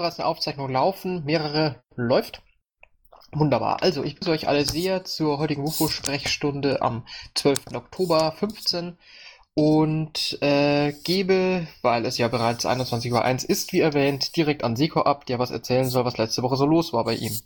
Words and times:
bereits 0.00 0.18
eine 0.18 0.26
Aufzeichnung 0.26 0.70
laufen. 0.70 1.24
Mehrere 1.24 1.82
läuft. 1.94 2.42
Wunderbar. 3.32 3.82
Also, 3.82 4.02
ich 4.02 4.14
begrüße 4.16 4.32
euch 4.32 4.48
alle 4.48 4.64
sehr 4.64 5.04
zur 5.04 5.38
heutigen 5.38 5.62
UFO-Sprechstunde 5.62 6.82
am 6.82 7.06
12. 7.34 7.74
Oktober 7.74 8.32
15 8.32 8.98
und 9.54 10.38
äh, 10.42 10.92
gebe, 11.04 11.66
weil 11.82 12.06
es 12.06 12.18
ja 12.18 12.28
bereits 12.28 12.66
21.01 12.66 13.12
Uhr 13.44 13.50
ist, 13.50 13.72
wie 13.72 13.80
erwähnt, 13.80 14.36
direkt 14.36 14.64
an 14.64 14.74
Seko 14.74 15.02
ab, 15.02 15.26
der 15.26 15.38
was 15.38 15.50
erzählen 15.50 15.88
soll, 15.88 16.04
was 16.04 16.18
letzte 16.18 16.42
Woche 16.42 16.56
so 16.56 16.66
los 16.66 16.92
war 16.92 17.04
bei 17.04 17.14
ihm. 17.14 17.38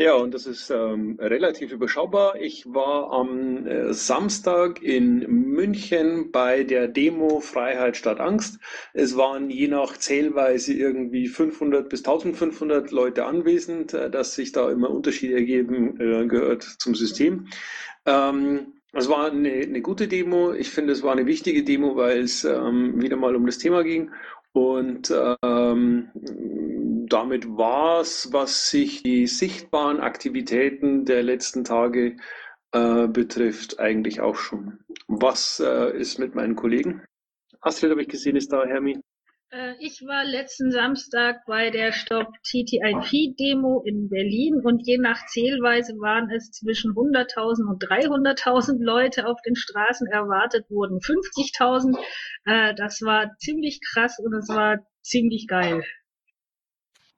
Ja, 0.00 0.14
und 0.14 0.32
das 0.32 0.46
ist 0.46 0.70
ähm, 0.70 1.18
relativ 1.20 1.72
überschaubar. 1.72 2.40
Ich 2.40 2.64
war 2.72 3.12
am 3.12 3.66
äh, 3.66 3.92
Samstag 3.92 4.82
in 4.82 5.18
München 5.28 6.30
bei 6.32 6.64
der 6.64 6.88
Demo 6.88 7.40
Freiheit 7.40 7.98
statt 7.98 8.18
Angst. 8.18 8.60
Es 8.94 9.18
waren 9.18 9.50
je 9.50 9.68
nach 9.68 9.98
Zählweise 9.98 10.72
irgendwie 10.72 11.28
500 11.28 11.90
bis 11.90 12.00
1500 12.00 12.90
Leute 12.92 13.26
anwesend. 13.26 13.92
Äh, 13.92 14.08
dass 14.10 14.34
sich 14.34 14.52
da 14.52 14.70
immer 14.70 14.88
Unterschiede 14.88 15.34
ergeben, 15.34 16.00
äh, 16.00 16.26
gehört 16.26 16.62
zum 16.62 16.94
System. 16.94 17.48
Ähm, 18.06 18.72
es 18.94 19.06
war 19.10 19.30
eine, 19.30 19.50
eine 19.52 19.82
gute 19.82 20.08
Demo. 20.08 20.54
Ich 20.54 20.70
finde, 20.70 20.94
es 20.94 21.02
war 21.02 21.12
eine 21.12 21.26
wichtige 21.26 21.62
Demo, 21.62 21.94
weil 21.96 22.20
es 22.22 22.42
ähm, 22.44 23.02
wieder 23.02 23.18
mal 23.18 23.36
um 23.36 23.44
das 23.44 23.58
Thema 23.58 23.84
ging. 23.84 24.10
Und 24.52 25.12
ähm, 25.42 26.08
damit 27.12 27.46
war 27.46 28.00
es, 28.00 28.32
was 28.32 28.70
sich 28.70 29.02
die 29.02 29.26
sichtbaren 29.26 30.00
Aktivitäten 30.00 31.04
der 31.04 31.22
letzten 31.22 31.64
Tage 31.64 32.16
äh, 32.72 33.08
betrifft, 33.08 33.80
eigentlich 33.80 34.20
auch 34.20 34.36
schon. 34.36 34.78
Was 35.08 35.60
äh, 35.60 35.96
ist 35.96 36.18
mit 36.18 36.34
meinen 36.34 36.56
Kollegen? 36.56 37.04
Astrid 37.60 37.90
habe 37.90 38.02
ich 38.02 38.08
gesehen, 38.08 38.36
ist 38.36 38.52
da, 38.52 38.64
Hermi. 38.64 39.00
Äh, 39.52 39.74
ich 39.80 40.02
war 40.06 40.24
letzten 40.24 40.70
Samstag 40.70 41.44
bei 41.46 41.70
der 41.70 41.90
Stop 41.92 42.28
TTIP 42.44 43.36
Demo 43.36 43.82
in 43.84 44.08
Berlin 44.08 44.60
und 44.62 44.86
je 44.86 44.98
nach 44.98 45.26
Zählweise 45.26 45.94
waren 45.94 46.30
es 46.30 46.52
zwischen 46.52 46.92
100.000 46.92 47.68
und 47.68 47.82
300.000 47.82 48.82
Leute 48.82 49.26
auf 49.26 49.42
den 49.42 49.56
Straßen. 49.56 50.06
Erwartet 50.06 50.70
wurden 50.70 50.98
50.000. 50.98 51.98
Äh, 52.44 52.74
das 52.76 53.02
war 53.02 53.36
ziemlich 53.38 53.80
krass 53.92 54.18
und 54.20 54.32
es 54.34 54.48
war 54.48 54.78
ziemlich 55.02 55.48
geil. 55.48 55.82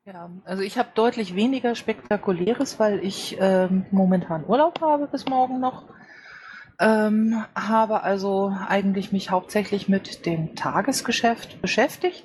Ja, 0.05 0.31
also 0.45 0.65
ich 0.65 0.79
habe 0.79 0.89
deutlich 0.97 1.37
weniger 1.37 1.77
Spektakuläres, 1.77 2.81
weil 2.81 3.05
ich 3.05 3.37
ähm, 3.39 3.87
momentan 3.93 4.45
Urlaub 4.45 4.81
habe 4.81 5.07
bis 5.07 5.27
morgen 5.27 5.61
noch. 5.61 5.85
Ähm, 6.81 7.45
habe 7.55 8.03
also 8.03 8.53
eigentlich 8.67 9.13
mich 9.13 9.31
hauptsächlich 9.31 9.89
mit 9.89 10.27
dem 10.27 10.57
Tagesgeschäft 10.57 11.63
beschäftigt, 11.63 12.25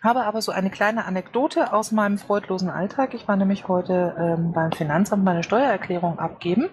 habe 0.00 0.22
aber 0.22 0.40
so 0.40 0.52
eine 0.52 0.70
kleine 0.70 1.04
Anekdote 1.04 1.72
aus 1.72 1.90
meinem 1.90 2.16
freudlosen 2.16 2.70
Alltag. 2.70 3.12
Ich 3.14 3.26
war 3.26 3.34
nämlich 3.34 3.66
heute 3.66 4.14
ähm, 4.16 4.52
beim 4.52 4.70
Finanzamt 4.70 5.24
meine 5.24 5.42
Steuererklärung 5.42 6.20
abgeben 6.20 6.70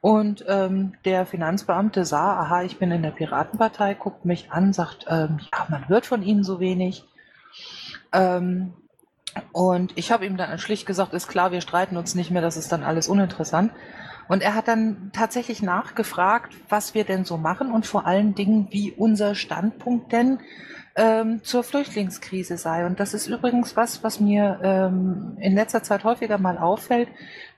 und 0.00 0.44
ähm, 0.46 0.94
der 1.04 1.26
Finanzbeamte 1.26 2.04
sah, 2.04 2.38
aha, 2.38 2.62
ich 2.62 2.78
bin 2.78 2.92
in 2.92 3.02
der 3.02 3.10
Piratenpartei, 3.10 3.94
guckt 3.94 4.24
mich 4.24 4.52
an, 4.52 4.72
sagt, 4.72 5.06
ähm, 5.08 5.40
ja, 5.52 5.66
man 5.68 5.88
hört 5.88 6.06
von 6.06 6.22
Ihnen 6.22 6.44
so 6.44 6.60
wenig. 6.60 7.04
Ähm, 8.12 8.74
und 9.52 9.92
ich 9.96 10.12
habe 10.12 10.26
ihm 10.26 10.36
dann 10.36 10.58
schlicht 10.58 10.86
gesagt, 10.86 11.14
ist 11.14 11.28
klar, 11.28 11.52
wir 11.52 11.60
streiten 11.60 11.96
uns 11.96 12.14
nicht 12.14 12.30
mehr, 12.30 12.42
das 12.42 12.56
ist 12.56 12.72
dann 12.72 12.82
alles 12.82 13.08
uninteressant. 13.08 13.72
Und 14.26 14.42
er 14.42 14.54
hat 14.54 14.68
dann 14.68 15.10
tatsächlich 15.12 15.62
nachgefragt, 15.62 16.54
was 16.68 16.94
wir 16.94 17.04
denn 17.04 17.24
so 17.24 17.36
machen 17.36 17.70
und 17.70 17.86
vor 17.86 18.06
allen 18.06 18.34
Dingen, 18.34 18.68
wie 18.70 18.92
unser 18.92 19.34
Standpunkt 19.34 20.12
denn 20.12 20.38
ähm, 20.96 21.42
zur 21.42 21.62
Flüchtlingskrise 21.62 22.56
sei. 22.56 22.86
Und 22.86 23.00
das 23.00 23.14
ist 23.14 23.26
übrigens 23.26 23.76
was, 23.76 24.02
was 24.02 24.20
mir 24.20 24.60
ähm, 24.62 25.36
in 25.40 25.54
letzter 25.54 25.82
Zeit 25.82 26.04
häufiger 26.04 26.38
mal 26.38 26.56
auffällt, 26.56 27.08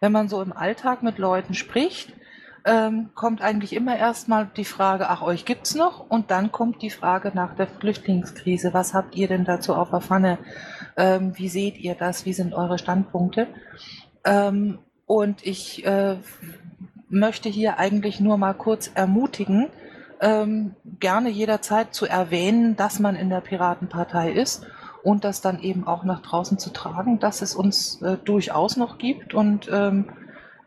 wenn 0.01 0.13
man 0.13 0.29
so 0.29 0.43
im 0.43 0.53
Alltag 0.53 1.03
mit 1.03 1.19
Leuten 1.19 1.55
spricht, 1.55 2.13
ähm, 2.67 3.11
kommt 3.15 3.43
eigentlich 3.43 3.73
immer 3.73 3.97
erstmal 3.97 4.51
die 4.57 4.65
Frage, 4.65 5.09
ach, 5.09 5.23
euch 5.23 5.45
gibt's 5.45 5.77
noch? 5.77 6.11
Und 6.11 6.33
dann 6.33 6.51
kommt 6.51 6.83
die 6.83 6.91
Frage 6.91 7.31
nach 7.33 7.55
der 7.55 7.69
Flüchtlingskrise. 7.69 8.75
Was 8.75 8.93
habt 8.93 9.15
ihr 9.15 9.29
denn 9.29 9.45
dazu 9.45 9.75
auf 9.75 9.91
der 9.91 10.01
Pfanne? 10.01 10.39
Ähm, 10.97 11.33
wie 11.37 11.49
seht 11.49 11.79
ihr 11.79 11.95
das? 11.95 12.27
Wie 12.27 12.33
sind 12.33 12.55
eure 12.55 12.79
Standpunkte? 12.79 13.47
Ähm, 14.25 14.81
und 15.07 15.47
ich 15.47 15.87
äh, 15.87 16.17
möchte 17.09 17.49
hier 17.49 17.79
eigentlich 17.79 18.19
nur 18.19 18.37
mal 18.37 18.55
kurz 18.55 18.91
ermutigen, 18.93 19.69
ähm, 20.21 20.75
gerne 20.99 21.29
jederzeit 21.29 21.95
zu 21.95 22.07
erwähnen, 22.07 22.75
dass 22.75 22.99
man 22.99 23.15
in 23.15 23.31
der 23.31 23.43
Piratenpartei 23.43 24.33
ist 24.33 24.67
und 25.05 25.23
das 25.23 25.41
dann 25.41 25.61
eben 25.61 25.87
auch 25.87 26.03
nach 26.03 26.21
draußen 26.21 26.59
zu 26.59 26.71
tragen, 26.71 27.21
dass 27.21 27.43
es 27.43 27.55
uns 27.55 28.03
äh, 28.03 28.17
durchaus 28.25 28.77
noch 28.77 28.99
gibt 28.99 29.35
und 29.35 29.71
ähm, 29.73 30.07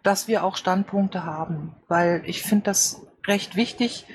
dass 0.04 0.28
wir 0.28 0.44
auch 0.44 0.56
Standpunkte 0.56 1.24
haben, 1.24 1.76
weil 1.88 2.22
ich 2.26 2.42
finde 2.44 2.66
das 2.66 3.02
recht 3.28 3.56
wichtig, 3.56 4.06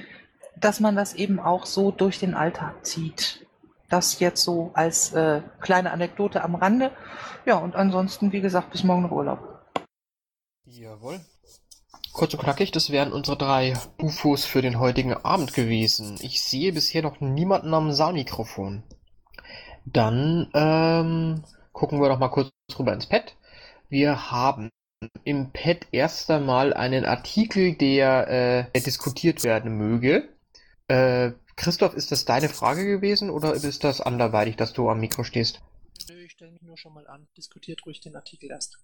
dass 0.56 0.80
man 0.80 0.96
das 0.96 1.14
eben 1.14 1.40
auch 1.40 1.66
so 1.66 1.90
durch 1.90 2.18
den 2.18 2.34
Alltag 2.34 2.86
zieht. 2.86 3.46
Das 3.90 4.18
jetzt 4.18 4.42
so 4.42 4.70
als 4.74 5.12
äh, 5.12 5.42
kleine 5.60 5.92
Anekdote 5.92 6.42
am 6.42 6.54
Rande. 6.54 6.90
Ja, 7.44 7.56
und 7.56 7.76
ansonsten, 7.76 8.32
wie 8.32 8.40
gesagt, 8.40 8.70
bis 8.70 8.82
morgen 8.82 9.02
noch 9.02 9.10
Urlaub. 9.10 9.62
Jawohl. 10.64 11.20
Kurz 12.12 12.32
und 12.32 12.40
knackig, 12.40 12.70
das 12.70 12.90
wären 12.90 13.12
unsere 13.12 13.36
drei 13.36 13.74
UFOs 14.00 14.44
für 14.44 14.62
den 14.62 14.78
heutigen 14.78 15.14
Abend 15.14 15.52
gewesen. 15.52 16.16
Ich 16.20 16.42
sehe 16.42 16.72
bisher 16.72 17.02
noch 17.02 17.20
niemanden 17.20 17.74
am 17.74 17.92
Saalmikrofon. 17.92 18.84
Dann 19.84 20.48
ähm, 20.54 21.44
gucken 21.72 22.00
wir 22.00 22.08
doch 22.08 22.18
mal 22.18 22.28
kurz 22.28 22.50
rüber 22.78 22.92
ins 22.92 23.06
Pad. 23.06 23.36
Wir 23.88 24.30
haben 24.30 24.70
im 25.24 25.52
Pad 25.52 25.86
erst 25.92 26.30
einmal 26.30 26.72
einen 26.72 27.04
Artikel, 27.04 27.74
der 27.74 28.70
äh, 28.74 28.80
diskutiert 28.80 29.44
werden 29.44 29.76
möge. 29.76 30.28
Äh, 30.88 31.32
Christoph, 31.56 31.94
ist 31.94 32.12
das 32.12 32.24
deine 32.24 32.48
Frage 32.48 32.84
gewesen 32.84 33.30
oder 33.30 33.54
ist 33.54 33.84
das 33.84 34.00
anderweitig, 34.00 34.56
dass 34.56 34.72
du 34.72 34.90
am 34.90 35.00
Mikro 35.00 35.24
stehst? 35.24 35.60
Nö, 36.08 36.24
ich 36.24 36.32
stelle 36.32 36.52
mich 36.52 36.62
nur 36.62 36.76
schon 36.76 36.92
mal 36.92 37.06
an. 37.06 37.26
Diskutiert 37.36 37.86
ruhig 37.86 38.00
den 38.00 38.16
Artikel 38.16 38.50
erst. 38.50 38.78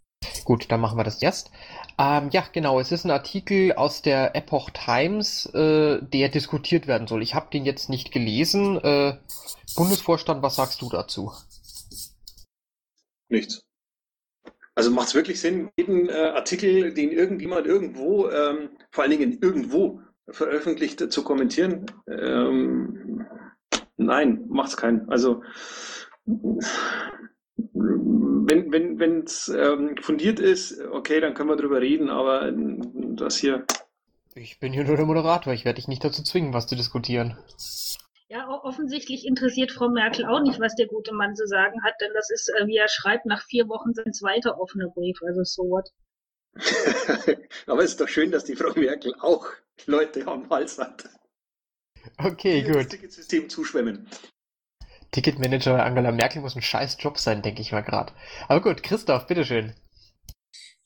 Gut, 0.44 0.70
dann 0.70 0.80
machen 0.80 0.98
wir 0.98 1.04
das 1.04 1.22
erst. 1.22 1.50
Ähm, 1.98 2.30
ja, 2.30 2.44
genau, 2.52 2.78
es 2.80 2.92
ist 2.92 3.04
ein 3.04 3.10
Artikel 3.10 3.72
aus 3.72 4.02
der 4.02 4.36
Epoch 4.36 4.70
Times, 4.70 5.46
äh, 5.46 6.00
der 6.02 6.28
diskutiert 6.28 6.86
werden 6.86 7.06
soll. 7.06 7.22
Ich 7.22 7.34
habe 7.34 7.50
den 7.50 7.64
jetzt 7.64 7.88
nicht 7.88 8.12
gelesen. 8.12 8.78
Äh, 8.78 9.18
Bundesvorstand, 9.76 10.42
was 10.42 10.56
sagst 10.56 10.82
du 10.82 10.88
dazu? 10.88 11.32
Nichts. 13.28 13.62
Also 14.80 14.92
macht 14.92 15.08
es 15.08 15.14
wirklich 15.14 15.38
Sinn, 15.38 15.68
jeden 15.76 16.08
äh, 16.08 16.32
Artikel, 16.34 16.94
den 16.94 17.12
irgendjemand 17.12 17.66
irgendwo, 17.66 18.30
ähm, 18.30 18.70
vor 18.90 19.04
allen 19.04 19.10
Dingen 19.10 19.38
irgendwo 19.42 20.00
veröffentlicht, 20.30 21.12
zu 21.12 21.22
kommentieren? 21.22 21.84
Ähm, 22.08 23.26
nein, 23.98 24.42
macht 24.48 24.70
es 24.70 24.78
keinen. 24.78 25.06
Also 25.10 25.42
wenn 26.24 26.62
wenn 28.72 28.98
wenn 28.98 29.24
es 29.24 29.48
ähm, 29.48 29.96
fundiert 30.00 30.40
ist, 30.40 30.80
okay, 30.90 31.20
dann 31.20 31.34
können 31.34 31.50
wir 31.50 31.56
drüber 31.56 31.82
reden, 31.82 32.08
aber 32.08 32.50
das 32.50 33.36
hier. 33.36 33.66
Ich 34.34 34.60
bin 34.60 34.72
hier 34.72 34.84
nur 34.84 34.96
der 34.96 35.04
Moderator, 35.04 35.52
ich 35.52 35.66
werde 35.66 35.76
dich 35.76 35.88
nicht 35.88 36.02
dazu 36.02 36.22
zwingen, 36.22 36.54
was 36.54 36.66
zu 36.66 36.74
diskutieren. 36.74 37.36
Ja, 38.30 38.48
offensichtlich 38.48 39.26
interessiert 39.26 39.72
Frau 39.72 39.88
Merkel 39.88 40.24
auch 40.24 40.40
nicht, 40.40 40.60
was 40.60 40.76
der 40.76 40.86
gute 40.86 41.12
Mann 41.12 41.34
zu 41.34 41.48
sagen 41.48 41.82
hat, 41.82 41.94
denn 42.00 42.12
das 42.14 42.30
ist, 42.30 42.48
äh, 42.48 42.64
wie 42.68 42.76
er 42.76 42.86
schreibt, 42.88 43.26
nach 43.26 43.42
vier 43.42 43.68
Wochen 43.68 43.92
sein 43.92 44.12
zweiter 44.12 44.60
offener 44.60 44.88
Brief, 44.88 45.18
also 45.26 45.42
so 45.42 45.64
what. 45.64 45.90
aber 47.66 47.82
es 47.82 47.90
ist 47.90 48.00
doch 48.00 48.06
schön, 48.06 48.30
dass 48.30 48.44
die 48.44 48.54
Frau 48.54 48.72
Merkel 48.78 49.16
auch 49.18 49.48
Leute 49.86 50.28
am 50.28 50.48
Hals 50.48 50.78
hat. 50.78 51.08
Okay, 52.18 52.62
gut. 52.62 52.76
Das 52.76 52.88
Ticketsystem 52.88 53.48
zuschwemmen. 53.48 54.08
Ticketmanager 55.10 55.84
Angela 55.84 56.12
Merkel 56.12 56.40
muss 56.40 56.54
ein 56.54 56.62
scheiß 56.62 56.98
Job 57.00 57.18
sein, 57.18 57.42
denke 57.42 57.62
ich 57.62 57.72
mal 57.72 57.80
gerade. 57.80 58.12
Aber 58.46 58.60
gut, 58.60 58.84
Christoph, 58.84 59.26
bitteschön. 59.26 59.74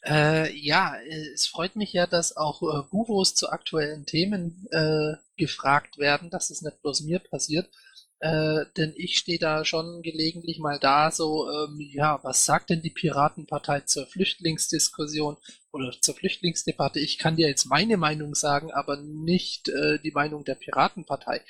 Äh, 0.06 0.54
ja, 0.56 0.96
äh, 0.96 1.32
es 1.32 1.46
freut 1.46 1.76
mich 1.76 1.92
ja, 1.92 2.06
dass 2.06 2.36
auch 2.36 2.62
äh, 2.62 2.86
Gurus 2.90 3.34
zu 3.34 3.48
aktuellen 3.48 4.04
Themen 4.04 4.66
äh, 4.70 5.14
gefragt 5.36 5.98
werden, 5.98 6.30
dass 6.30 6.50
es 6.50 6.62
nicht 6.62 6.82
bloß 6.82 7.02
mir 7.02 7.20
passiert. 7.20 7.68
Äh, 8.20 8.66
denn 8.76 8.94
ich 8.96 9.18
stehe 9.18 9.38
da 9.38 9.64
schon 9.64 10.02
gelegentlich 10.02 10.58
mal 10.58 10.78
da, 10.78 11.10
so, 11.10 11.50
ähm, 11.50 11.78
ja, 11.78 12.20
was 12.22 12.44
sagt 12.44 12.70
denn 12.70 12.80
die 12.80 12.90
Piratenpartei 12.90 13.80
zur 13.80 14.06
Flüchtlingsdiskussion 14.06 15.36
oder 15.72 15.92
zur 16.00 16.14
Flüchtlingsdebatte? 16.14 17.00
Ich 17.00 17.18
kann 17.18 17.36
dir 17.36 17.48
jetzt 17.48 17.66
meine 17.66 17.96
Meinung 17.96 18.34
sagen, 18.34 18.72
aber 18.72 18.96
nicht 18.96 19.68
äh, 19.68 19.98
die 19.98 20.12
Meinung 20.12 20.44
der 20.44 20.54
Piratenpartei. 20.54 21.42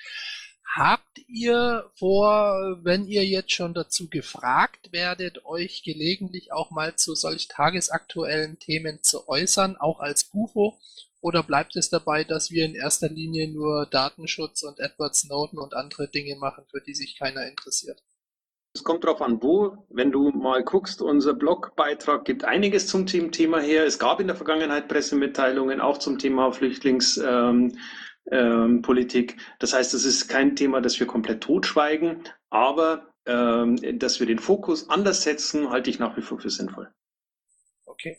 Habt 0.73 1.21
ihr 1.29 1.89
vor, 1.97 2.79
wenn 2.83 3.07
ihr 3.07 3.25
jetzt 3.25 3.53
schon 3.53 3.75
dazu 3.75 4.09
gefragt 4.09 4.93
werdet, 4.93 5.45
euch 5.45 5.83
gelegentlich 5.85 6.53
auch 6.53 6.71
mal 6.71 6.97
zu 6.97 7.15
solch 7.15 7.49
tagesaktuellen 7.49 8.59
Themen 8.59 9.03
zu 9.03 9.29
äußern, 9.29 9.77
auch 9.77 10.01
als 10.01 10.25
Bufo? 10.25 10.79
Oder 11.21 11.43
bleibt 11.43 11.77
es 11.77 11.91
dabei, 11.91 12.25
dass 12.25 12.51
wir 12.51 12.65
in 12.65 12.75
erster 12.75 13.09
Linie 13.09 13.49
nur 13.49 13.87
Datenschutz 13.87 14.63
und 14.63 14.81
Edward 14.81 15.15
Snowden 15.15 15.59
und 15.59 15.75
andere 15.75 16.09
Dinge 16.09 16.37
machen, 16.37 16.65
für 16.71 16.81
die 16.81 16.95
sich 16.95 17.19
keiner 17.19 17.47
interessiert? 17.47 18.03
Es 18.75 18.83
kommt 18.83 19.05
darauf 19.05 19.23
an, 19.23 19.41
wo. 19.41 19.87
Wenn 19.89 20.11
du 20.11 20.31
mal 20.31 20.65
guckst, 20.65 21.01
unser 21.01 21.35
Blogbeitrag 21.35 22.25
gibt 22.25 22.45
einiges 22.45 22.89
zum 22.89 23.07
Thema 23.07 23.61
her. 23.61 23.87
Es 23.87 24.01
gab 24.01 24.19
in 24.19 24.27
der 24.27 24.35
Vergangenheit 24.35 24.89
Pressemitteilungen 24.89 25.81
auch 25.81 25.99
zum 25.99 26.19
Thema 26.19 26.53
Flüchtlingspolitik. 26.53 27.33
Ähm, 27.33 27.79
ähm, 28.31 28.83
das 29.59 29.73
heißt, 29.73 29.95
es 29.95 30.05
ist 30.05 30.29
kein 30.29 30.57
Thema, 30.57 30.81
das 30.81 30.99
wir 30.99 31.07
komplett 31.07 31.43
totschweigen, 31.43 32.25
aber 32.51 33.13
ähm, 33.27 33.77
dass 33.99 34.21
wir 34.21 34.27
den 34.27 34.39
Fokus 34.39 34.89
anders 34.89 35.23
setzen, 35.23 35.71
halte 35.71 35.91
ich 35.91 35.99
nach 35.99 36.17
wie 36.17 36.23
vor 36.23 36.39
für 36.39 36.51
sinnvoll. 36.51 36.91
Okay. 37.87 38.19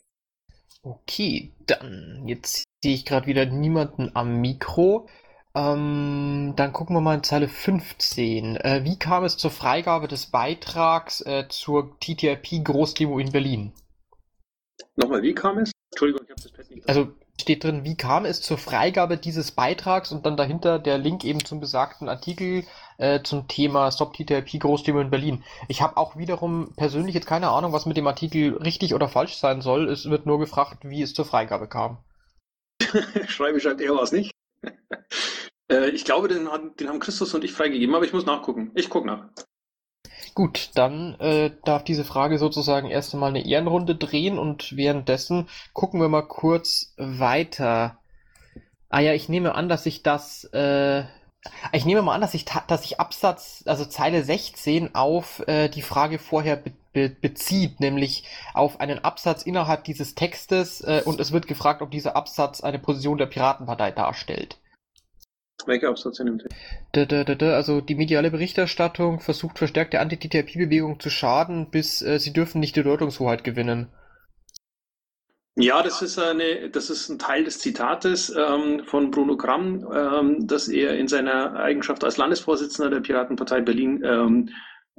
Okay, 0.82 1.52
dann 1.66 2.24
jetzt 2.28 2.66
sehe 2.84 2.94
ich 2.94 3.06
gerade 3.06 3.28
wieder 3.28 3.46
niemanden 3.46 4.12
am 4.14 4.42
Mikro. 4.42 5.10
Ähm, 5.56 6.54
dann 6.56 6.74
gucken 6.74 6.96
wir 6.96 7.02
mal 7.02 7.16
in 7.16 7.24
Zeile 7.24 7.48
15. 7.48 8.58
Äh, 8.58 8.82
wie 8.84 9.00
kam 9.00 9.24
es 9.24 9.38
zur 9.38 9.52
Freigabe 9.52 10.08
des 10.08 10.28
Beitrags 10.28 11.22
äh, 11.22 11.48
zur 11.50 11.98
TTIP-Großdemo 12.00 13.20
in 13.20 13.32
Berlin? 13.32 13.74
Nochmal, 14.96 15.24
wie 15.24 15.34
kam 15.34 15.60
es? 15.60 15.72
Entschuldigung, 15.92 16.26
ich 16.26 16.32
habe 16.32 16.42
das 16.42 16.52
Pad 16.52 16.70
nicht. 16.70 16.88
Also 16.88 17.14
steht 17.40 17.64
drin, 17.64 17.84
wie 17.84 17.96
kam 17.96 18.26
es 18.26 18.42
zur 18.42 18.58
Freigabe 18.58 19.18
dieses 19.18 19.52
Beitrags 19.52 20.12
und 20.12 20.26
dann 20.26 20.38
dahinter 20.38 20.80
der 20.80 20.98
Link 20.98 21.24
eben 21.24 21.44
zum 21.44 21.60
besagten 21.60 22.10
Artikel 22.10 22.64
äh, 22.98 23.22
zum 23.24 23.48
Thema 23.48 23.92
Stop 23.92 24.14
TTIP 24.14 24.60
Großdemo 24.60 25.00
in 25.00 25.10
Berlin. 25.10 25.44
Ich 25.68 25.82
habe 25.82 25.98
auch 25.98 26.16
wiederum 26.16 26.74
persönlich 26.76 27.14
jetzt 27.14 27.28
keine 27.28 27.50
Ahnung, 27.50 27.74
was 27.74 27.86
mit 27.86 27.98
dem 27.98 28.08
Artikel 28.08 28.56
richtig 28.58 28.94
oder 28.94 29.10
falsch 29.10 29.36
sein 29.36 29.62
soll. 29.62 29.90
Es 29.90 30.10
wird 30.10 30.26
nur 30.26 30.40
gefragt, 30.40 30.80
wie 30.84 31.02
es 31.02 31.14
zur 31.14 31.26
Freigabe 31.26 31.68
kam. 31.68 31.98
Schreibe 33.28 33.58
ich 33.58 33.66
halt 33.66 33.82
eher 33.82 33.96
was 33.96 34.12
nicht. 34.12 34.32
Äh, 35.68 35.90
ich 35.90 36.06
glaube, 36.06 36.28
den, 36.28 36.48
den, 36.80 36.90
haben 36.90 37.00
Christus 37.00 37.34
und 37.34 37.44
ich 37.44 37.52
freigegeben, 37.52 37.96
aber 37.96 38.06
ich 38.06 38.14
muss 38.14 38.28
nachgucken. 38.28 38.70
Ich 38.76 38.88
gucke 38.88 39.08
nach. 39.08 39.30
Gut, 40.36 40.72
dann 40.76 41.18
äh, 41.22 41.52
darf 41.64 41.86
diese 41.86 42.04
Frage 42.04 42.38
sozusagen 42.38 42.90
erst 42.90 43.14
einmal 43.14 43.30
eine 43.30 43.46
Ehrenrunde 43.46 43.96
drehen 43.96 44.38
und 44.38 44.76
währenddessen 44.76 45.48
gucken 45.72 46.02
wir 46.02 46.10
mal 46.10 46.28
kurz 46.28 46.94
weiter. 46.98 48.00
Ah 48.90 49.00
ja, 49.00 49.14
ich 49.14 49.30
nehme 49.30 49.56
an, 49.56 49.70
dass 49.70 49.86
ich 49.86 50.04
das, 50.04 50.44
äh, 50.54 51.06
ich 51.72 51.86
nehme 51.86 52.02
mal 52.02 52.14
an, 52.16 52.20
dass 52.20 52.34
ich, 52.34 52.44
dass 52.68 52.84
ich 52.84 53.00
Absatz, 53.00 53.64
also 53.66 53.86
Zeile 53.86 54.26
16 54.26 54.94
auf 54.94 55.40
äh, 55.48 55.70
die 55.70 55.82
Frage 55.82 56.20
vorher 56.20 56.58
be 56.58 56.74
be 56.92 57.10
bezieht, 57.10 57.80
nämlich 57.80 58.26
auf 58.54 58.82
einen 58.82 59.00
Absatz 59.06 59.44
innerhalb 59.44 59.86
dieses 59.86 60.16
Textes 60.16 60.82
äh, 60.82 61.02
und 61.06 61.22
es 61.22 61.32
wird 61.32 61.48
gefragt, 61.48 61.82
ob 61.82 61.92
dieser 61.92 62.18
Absatz 62.18 62.60
eine 62.60 62.80
Position 62.80 63.18
der 63.18 63.28
Piratenpartei 63.28 63.92
darstellt. 63.92 64.58
In 66.20 66.26
dem 66.26 66.40
Text? 66.40 67.42
Also 67.42 67.82
die 67.82 67.96
mediale 67.96 68.32
Berichterstattung 68.32 69.20
versucht 69.20 69.58
verstärkt 69.58 69.94
der 69.94 70.02
Anti-TTIP-Bewegung 70.02 71.00
zu 71.00 71.10
schaden, 71.10 71.70
bis 71.70 72.02
äh, 72.02 72.20
sie 72.20 72.34
dürfen 72.34 72.60
nicht 72.60 72.76
die 72.76 72.84
Deutungshoheit 72.84 73.44
gewinnen. 73.44 73.88
Ja, 75.58 75.82
das 75.82 76.02
ist 76.02 76.20
eine, 76.20 76.70
das 76.70 76.90
ist 76.90 77.08
ein 77.08 77.18
Teil 77.18 77.46
des 77.46 77.60
Zitates 77.60 78.30
ähm, 78.30 78.84
von 78.84 79.10
Bruno 79.10 79.38
Gramm, 79.38 79.88
ähm, 79.94 80.48
das 80.48 80.68
er 80.68 80.98
in 80.98 81.08
seiner 81.08 81.56
Eigenschaft 81.56 82.04
als 82.04 82.18
Landesvorsitzender 82.18 82.90
der 82.90 83.00
Piratenpartei 83.00 83.62
Berlin 83.62 84.04
ähm, 84.04 84.50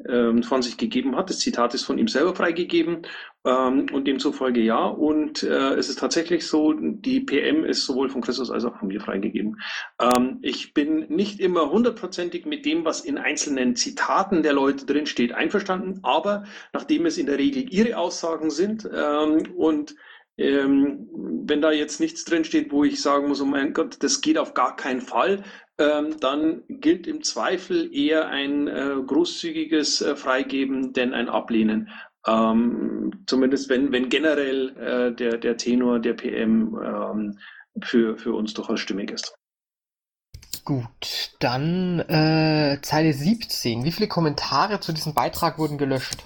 von 0.04 0.60
sich 0.60 0.76
gegeben 0.76 1.16
hat. 1.16 1.30
Das 1.30 1.38
Zitat 1.38 1.72
ist 1.72 1.84
von 1.84 1.96
ihm 1.96 2.06
selber 2.08 2.34
freigegeben 2.34 3.06
ähm, 3.46 3.86
und 3.92 4.06
demzufolge 4.06 4.60
ja. 4.60 4.84
Und 4.84 5.42
äh, 5.42 5.74
es 5.74 5.88
ist 5.88 5.98
tatsächlich 5.98 6.46
so, 6.46 6.74
die 6.74 7.20
PM 7.20 7.64
ist 7.64 7.86
sowohl 7.86 8.10
von 8.10 8.20
Christus 8.20 8.50
als 8.50 8.66
auch 8.66 8.78
von 8.78 8.88
mir 8.88 9.00
freigegeben. 9.00 9.58
Ähm, 9.98 10.38
ich 10.42 10.74
bin 10.74 11.06
nicht 11.08 11.40
immer 11.40 11.70
hundertprozentig 11.70 12.44
mit 12.44 12.66
dem, 12.66 12.84
was 12.84 13.00
in 13.00 13.16
einzelnen 13.16 13.74
Zitaten 13.74 14.42
der 14.42 14.52
Leute 14.52 14.84
drin 14.84 15.06
steht, 15.06 15.32
einverstanden, 15.32 16.00
aber 16.02 16.44
nachdem 16.74 17.06
es 17.06 17.16
in 17.16 17.26
der 17.26 17.38
Regel 17.38 17.72
ihre 17.72 17.96
Aussagen 17.96 18.50
sind 18.50 18.88
ähm, 18.94 19.54
und 19.56 19.96
ähm, 20.38 21.08
wenn 21.46 21.62
da 21.62 21.72
jetzt 21.72 22.00
nichts 22.00 22.24
drin 22.24 22.44
steht, 22.44 22.70
wo 22.70 22.84
ich 22.84 23.00
sagen 23.00 23.28
muss, 23.28 23.40
oh 23.40 23.46
mein 23.46 23.72
Gott, 23.72 23.96
das 24.00 24.20
geht 24.20 24.36
auf 24.36 24.52
gar 24.52 24.76
keinen 24.76 25.00
Fall, 25.00 25.42
ähm, 25.78 26.18
dann 26.20 26.62
gilt 26.68 27.06
im 27.06 27.22
Zweifel 27.22 27.94
eher 27.94 28.28
ein 28.28 28.68
äh, 28.68 28.96
großzügiges 29.06 30.00
äh, 30.00 30.16
Freigeben, 30.16 30.92
denn 30.92 31.12
ein 31.12 31.28
Ablehnen. 31.28 31.90
Ähm, 32.26 33.24
zumindest 33.26 33.68
wenn, 33.68 33.92
wenn 33.92 34.08
generell 34.08 34.76
äh, 34.76 35.14
der, 35.14 35.38
der 35.38 35.56
Tenor 35.56 36.00
der 36.00 36.14
PM 36.14 36.76
ähm, 36.82 37.38
für, 37.82 38.16
für 38.16 38.32
uns 38.32 38.54
durchaus 38.54 38.80
stimmig 38.80 39.10
ist. 39.10 39.34
Gut, 40.64 41.36
dann 41.38 42.00
äh, 42.00 42.80
Zeile 42.82 43.12
17. 43.12 43.84
Wie 43.84 43.92
viele 43.92 44.08
Kommentare 44.08 44.80
zu 44.80 44.92
diesem 44.92 45.14
Beitrag 45.14 45.58
wurden 45.58 45.78
gelöscht? 45.78 46.24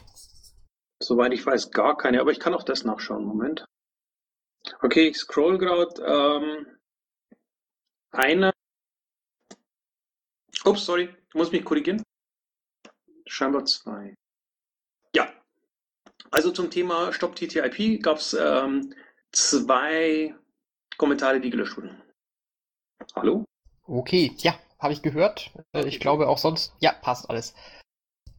Soweit 1.03 1.35
ich 1.35 1.45
weiß, 1.45 1.73
gar 1.73 1.97
keine, 1.97 2.21
aber 2.21 2.31
ich 2.31 2.41
kann 2.41 2.55
auch 2.55 2.63
das 2.63 2.85
nachschauen. 2.85 3.25
Moment. 3.25 3.67
Okay, 4.81 5.09
ich 5.09 5.19
scroll 5.19 5.59
gerade. 5.59 6.03
Ähm, 6.03 6.67
einer. 8.13 8.53
Ups, 10.65 10.85
sorry, 10.85 11.09
ich 11.29 11.35
muss 11.35 11.53
mich 11.53 11.65
korrigieren. 11.65 12.03
Scheinbar 13.27 13.65
zwei. 13.65 14.15
Ja, 15.15 15.33
also 16.31 16.51
zum 16.51 16.71
Thema 16.71 17.13
Stop 17.13 17.37
TTIP 17.37 18.03
gab 18.03 18.19
es 18.19 18.35
ähm, 18.35 18.95
zwei 19.33 20.35
Kommentare, 20.97 21.41
die 21.41 21.51
gelöscht 21.51 21.77
wurden. 21.77 22.03
Hallo? 23.15 23.45
Okay, 23.87 24.35
ja, 24.39 24.55
habe 24.79 24.93
ich 24.93 25.03
gehört. 25.03 25.51
Äh, 25.73 25.87
ich 25.87 25.99
glaube 25.99 26.29
auch 26.29 26.39
sonst. 26.39 26.75
Ja, 26.81 26.93
passt 26.93 27.31
alles. 27.31 27.55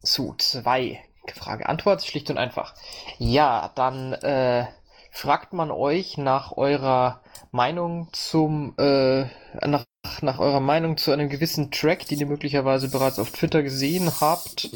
Zu 0.02 0.34
zwei. 0.38 1.04
Frage, 1.34 1.68
Antwort, 1.68 2.02
schlicht 2.02 2.30
und 2.30 2.38
einfach. 2.38 2.74
Ja, 3.18 3.72
dann 3.74 4.12
äh, 4.12 4.66
fragt 5.10 5.52
man 5.52 5.70
euch 5.70 6.18
nach 6.18 6.56
eurer 6.56 7.22
Meinung 7.52 8.08
zum, 8.12 8.74
äh, 8.78 9.26
nach, 9.66 9.84
nach 10.22 10.38
eurer 10.38 10.60
Meinung 10.60 10.96
zu 10.96 11.12
einem 11.12 11.28
gewissen 11.28 11.70
Track, 11.70 12.06
den 12.08 12.18
ihr 12.18 12.26
möglicherweise 12.26 12.90
bereits 12.90 13.18
auf 13.18 13.30
Twitter 13.30 13.62
gesehen 13.62 14.10
habt. 14.20 14.70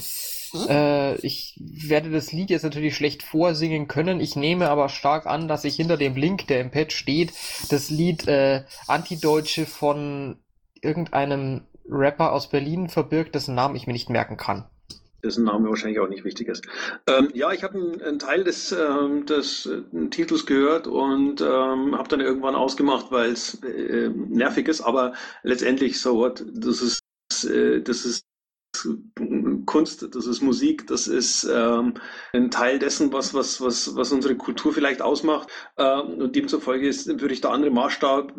Äh, 0.69 1.17
ich 1.17 1.59
werde 1.61 2.11
das 2.11 2.33
Lied 2.33 2.51
jetzt 2.51 2.63
natürlich 2.63 2.97
schlecht 2.97 3.23
vorsingen 3.23 3.89
können. 3.89 4.21
Ich 4.21 4.37
nehme 4.37 4.71
aber 4.71 4.89
stark 4.89 5.27
an, 5.27 5.49
dass 5.49 5.63
sich 5.63 5.77
hinter 5.77 5.97
dem 5.97 6.17
Link, 6.17 6.47
der 6.47 6.61
im 6.61 6.71
Pad 6.71 6.93
steht, 6.93 7.33
das 7.71 7.91
Lied 7.91 8.29
äh, 8.29 8.65
Antideutsche 8.87 9.67
von 9.67 10.39
irgendeinem 10.81 11.63
Rapper 11.89 12.33
aus 12.33 12.49
Berlin 12.49 12.89
verbirgt, 12.89 13.35
dessen 13.35 13.55
Namen 13.55 13.77
ich 13.77 13.87
mir 13.87 13.93
nicht 13.93 14.11
merken 14.11 14.37
kann 14.37 14.67
dessen 15.27 15.45
Name 15.45 15.69
wahrscheinlich 15.69 16.01
auch 16.01 16.09
nicht 16.09 16.25
wichtig 16.25 16.49
ist. 16.49 16.67
Ähm, 17.07 17.29
ja, 17.35 17.53
ich 17.53 17.63
habe 17.63 17.75
einen, 17.75 18.03
einen, 18.03 18.19
Teil 18.19 18.45
des, 18.45 18.73
ähm, 18.73 19.27
des 19.27 19.67
äh, 19.67 20.09
Titels 20.11 20.47
gehört 20.47 20.87
und 20.87 21.41
ähm, 21.41 21.97
habe 21.97 22.09
dann 22.09 22.21
irgendwann 22.21 22.55
ausgemacht, 22.55 23.11
weil 23.11 23.31
es 23.33 23.63
äh, 23.63 24.09
nervig 24.09 24.69
ist, 24.69 24.81
aber 24.81 25.13
letztendlich 25.43 26.01
so 26.01 26.17
what, 26.17 26.45
das 26.55 26.81
ist 26.81 27.01
äh, 27.45 27.83
das 27.83 28.05
ist 28.05 28.25
Kunst, 29.67 30.15
das 30.15 30.27
ist 30.27 30.43
Musik, 30.43 30.87
das 30.87 31.07
ist 31.09 31.49
ähm, 31.53 31.95
ein 32.33 32.51
Teil 32.51 32.79
dessen, 32.79 33.13
was, 33.13 33.35
was, 33.35 33.61
was, 33.61 33.97
was 33.97 34.13
unsere 34.13 34.37
Kultur 34.37 34.73
vielleicht 34.73 35.03
ausmacht. 35.03 35.49
Ähm, 35.77 36.19
und 36.19 36.37
demzufolge 36.37 36.87
ist, 36.87 37.09
würde 37.21 37.35
ich 37.35 37.41
da 37.41 37.51
andere, 37.51 37.71
Maßstab, 37.71 38.35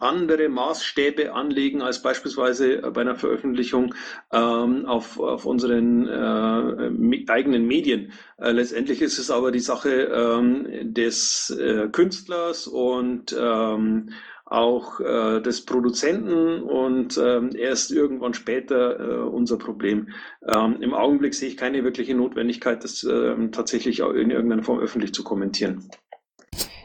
andere 0.00 0.48
Maßstäbe 0.48 1.32
anlegen 1.32 1.82
als 1.82 2.02
beispielsweise 2.02 2.78
bei 2.92 3.00
einer 3.00 3.16
Veröffentlichung 3.16 3.94
ähm, 4.32 4.86
auf, 4.86 5.18
auf 5.18 5.46
unseren 5.46 6.08
äh, 6.08 7.24
eigenen 7.28 7.66
Medien. 7.66 8.12
Äh, 8.38 8.52
letztendlich 8.52 9.02
ist 9.02 9.18
es 9.18 9.30
aber 9.30 9.52
die 9.52 9.60
Sache 9.60 9.90
ähm, 9.90 10.94
des 10.94 11.50
äh, 11.50 11.88
Künstlers 11.90 12.66
und 12.66 13.34
ähm, 13.38 14.10
auch 14.52 15.00
äh, 15.00 15.40
des 15.40 15.64
Produzenten 15.64 16.62
und 16.62 17.18
ähm, 17.18 17.50
erst 17.56 17.90
irgendwann 17.90 18.34
später 18.34 19.00
äh, 19.00 19.22
unser 19.22 19.56
Problem. 19.56 20.10
Ähm, 20.46 20.76
Im 20.80 20.94
Augenblick 20.94 21.34
sehe 21.34 21.48
ich 21.48 21.56
keine 21.56 21.82
wirkliche 21.84 22.14
Notwendigkeit, 22.14 22.84
das 22.84 23.02
äh, 23.04 23.48
tatsächlich 23.50 24.00
in 24.00 24.30
irgendeiner 24.30 24.62
Form 24.62 24.78
öffentlich 24.78 25.14
zu 25.14 25.24
kommentieren. 25.24 25.88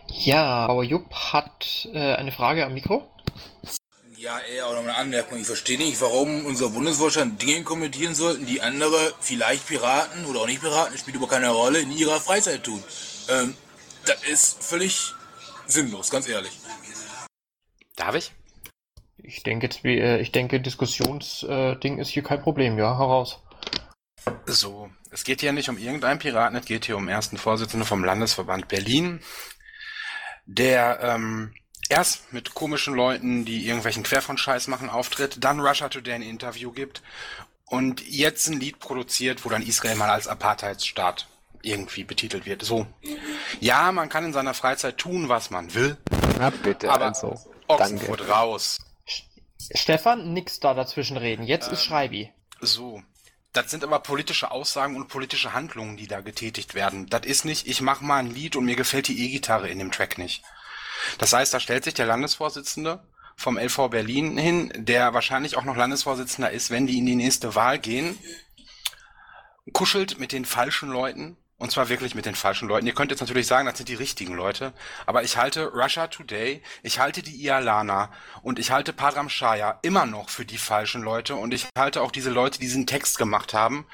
Ja, 0.07 0.67
Bauer 0.67 0.83
Jupp 0.83 1.13
hat 1.13 1.87
äh, 1.93 2.15
eine 2.15 2.31
Frage 2.31 2.65
am 2.65 2.73
Mikro. 2.73 3.07
Ja, 4.17 4.39
eher 4.51 4.65
auch 4.65 4.73
noch 4.73 4.81
eine 4.81 4.95
Anmerkung. 4.95 5.39
Ich 5.39 5.45
verstehe 5.45 5.77
nicht, 5.77 6.01
warum 6.01 6.45
unser 6.45 6.69
Bundesvorstand 6.69 7.39
Dinge 7.41 7.63
kommentieren 7.63 8.15
sollten, 8.15 8.47
die 8.47 8.61
andere, 8.61 9.13
vielleicht 9.19 9.67
Piraten 9.67 10.25
oder 10.25 10.41
auch 10.41 10.47
nicht 10.47 10.61
Piraten, 10.61 10.97
spielt 10.97 11.17
aber 11.17 11.27
keine 11.27 11.49
Rolle, 11.49 11.79
in 11.79 11.91
ihrer 11.91 12.19
Freizeit 12.19 12.63
tun. 12.63 12.83
Ähm, 13.29 13.53
das 14.05 14.23
ist 14.23 14.63
völlig 14.63 15.13
sinnlos, 15.67 16.09
ganz 16.09 16.27
ehrlich. 16.27 16.51
Darf 17.97 18.15
ich? 18.15 18.31
Ich 19.17 19.43
denke, 19.43 19.67
äh, 19.83 20.21
ich 20.21 20.31
denke, 20.31 20.61
Diskussionsding 20.61 21.97
ist 21.97 22.09
hier 22.09 22.23
kein 22.23 22.41
Problem, 22.41 22.77
ja, 22.77 22.97
heraus. 22.97 23.41
So, 24.45 24.89
es 25.11 25.23
geht 25.23 25.41
hier 25.41 25.51
nicht 25.51 25.67
um 25.69 25.77
irgendeinen 25.77 26.19
Piraten, 26.19 26.57
es 26.57 26.65
geht 26.65 26.85
hier 26.85 26.95
um 26.95 27.09
ersten 27.09 27.37
Vorsitzenden 27.37 27.87
vom 27.87 28.03
Landesverband 28.03 28.67
Berlin, 28.67 29.19
der 30.45 30.99
ähm, 31.01 31.53
erst 31.89 32.31
mit 32.33 32.53
komischen 32.53 32.93
Leuten, 32.93 33.45
die 33.45 33.65
irgendwelchen 33.65 34.03
Quer 34.03 34.21
von 34.21 34.37
Scheiß 34.37 34.67
machen, 34.67 34.89
auftritt, 34.89 35.43
dann 35.43 35.59
Russia 35.59 35.89
Today 35.89 36.13
ein 36.13 36.21
Interview 36.21 36.71
gibt 36.71 37.01
und 37.65 38.07
jetzt 38.07 38.47
ein 38.47 38.59
Lied 38.59 38.79
produziert, 38.79 39.43
wo 39.43 39.49
dann 39.49 39.63
Israel 39.63 39.95
mal 39.95 40.09
als 40.09 40.27
Apartheidsstaat 40.27 41.27
irgendwie 41.63 42.03
betitelt 42.03 42.45
wird. 42.45 42.63
So. 42.63 42.85
Ja, 43.59 43.91
man 43.91 44.09
kann 44.09 44.25
in 44.25 44.33
seiner 44.33 44.53
Freizeit 44.53 44.97
tun, 44.97 45.29
was 45.29 45.49
man 45.49 45.73
will. 45.73 45.97
Na 46.37 46.51
bitte, 46.51 46.91
aber 46.91 47.05
also. 47.05 47.39
Ochsenfurt 47.67 48.21
Danke. 48.21 48.33
raus. 48.33 48.79
Stefan, 49.73 50.33
nix 50.33 50.59
da 50.59 50.73
dazwischen 50.73 51.17
reden. 51.17 51.43
Jetzt 51.43 51.67
ist 51.67 51.81
Ähm, 51.83 51.87
Schreibi. 51.87 52.33
So. 52.61 53.01
Das 53.53 53.71
sind 53.71 53.83
aber 53.83 53.99
politische 53.99 54.51
Aussagen 54.51 54.95
und 54.95 55.07
politische 55.07 55.53
Handlungen, 55.53 55.97
die 55.97 56.07
da 56.07 56.21
getätigt 56.21 56.75
werden. 56.75 57.07
Das 57.07 57.25
ist 57.25 57.43
nicht, 57.43 57.67
ich 57.67 57.81
mach 57.81 58.01
mal 58.01 58.17
ein 58.17 58.29
Lied 58.29 58.55
und 58.55 58.65
mir 58.65 58.75
gefällt 58.75 59.07
die 59.07 59.25
E-Gitarre 59.25 59.67
in 59.69 59.79
dem 59.79 59.91
Track 59.91 60.17
nicht. 60.17 60.43
Das 61.17 61.33
heißt, 61.33 61.53
da 61.53 61.59
stellt 61.59 61.83
sich 61.83 61.93
der 61.95 62.05
Landesvorsitzende 62.05 63.03
vom 63.35 63.57
LV 63.57 63.89
Berlin 63.89 64.37
hin, 64.37 64.71
der 64.75 65.13
wahrscheinlich 65.13 65.57
auch 65.57 65.63
noch 65.63 65.75
Landesvorsitzender 65.75 66.51
ist, 66.51 66.69
wenn 66.69 66.87
die 66.87 66.97
in 66.97 67.05
die 67.05 67.15
nächste 67.15 67.55
Wahl 67.55 67.79
gehen, 67.79 68.17
kuschelt 69.73 70.19
mit 70.19 70.31
den 70.31 70.45
falschen 70.45 70.89
Leuten, 70.89 71.37
und 71.57 71.71
zwar 71.71 71.89
wirklich 71.89 72.13
mit 72.13 72.25
den 72.25 72.35
falschen 72.35 72.67
Leuten. 72.67 72.85
Ihr 72.85 72.93
könnt 72.93 73.11
jetzt 73.11 73.19
natürlich 73.19 73.47
sagen, 73.47 73.65
das 73.65 73.77
sind 73.77 73.89
die 73.89 73.95
richtigen 73.95 74.35
Leute, 74.35 74.73
aber 75.05 75.23
ich 75.23 75.37
halte 75.37 75.67
Russia 75.67 76.07
Today, 76.07 76.61
ich 76.83 76.99
halte 76.99 77.23
die 77.23 77.35
Ialana 77.43 78.11
und 78.43 78.59
ich 78.59 78.71
halte 78.71 78.93
Padram 78.93 79.29
Shaya 79.29 79.79
immer 79.81 80.05
noch 80.05 80.29
für 80.29 80.45
die 80.45 80.57
falschen 80.57 81.01
Leute 81.01 81.35
und 81.35 81.53
ich 81.53 81.67
halte 81.77 82.01
auch 82.01 82.11
diese 82.11 82.29
Leute, 82.29 82.59
die 82.59 82.65
diesen 82.65 82.85
Text 82.85 83.17
gemacht 83.17 83.53
haben 83.53 83.85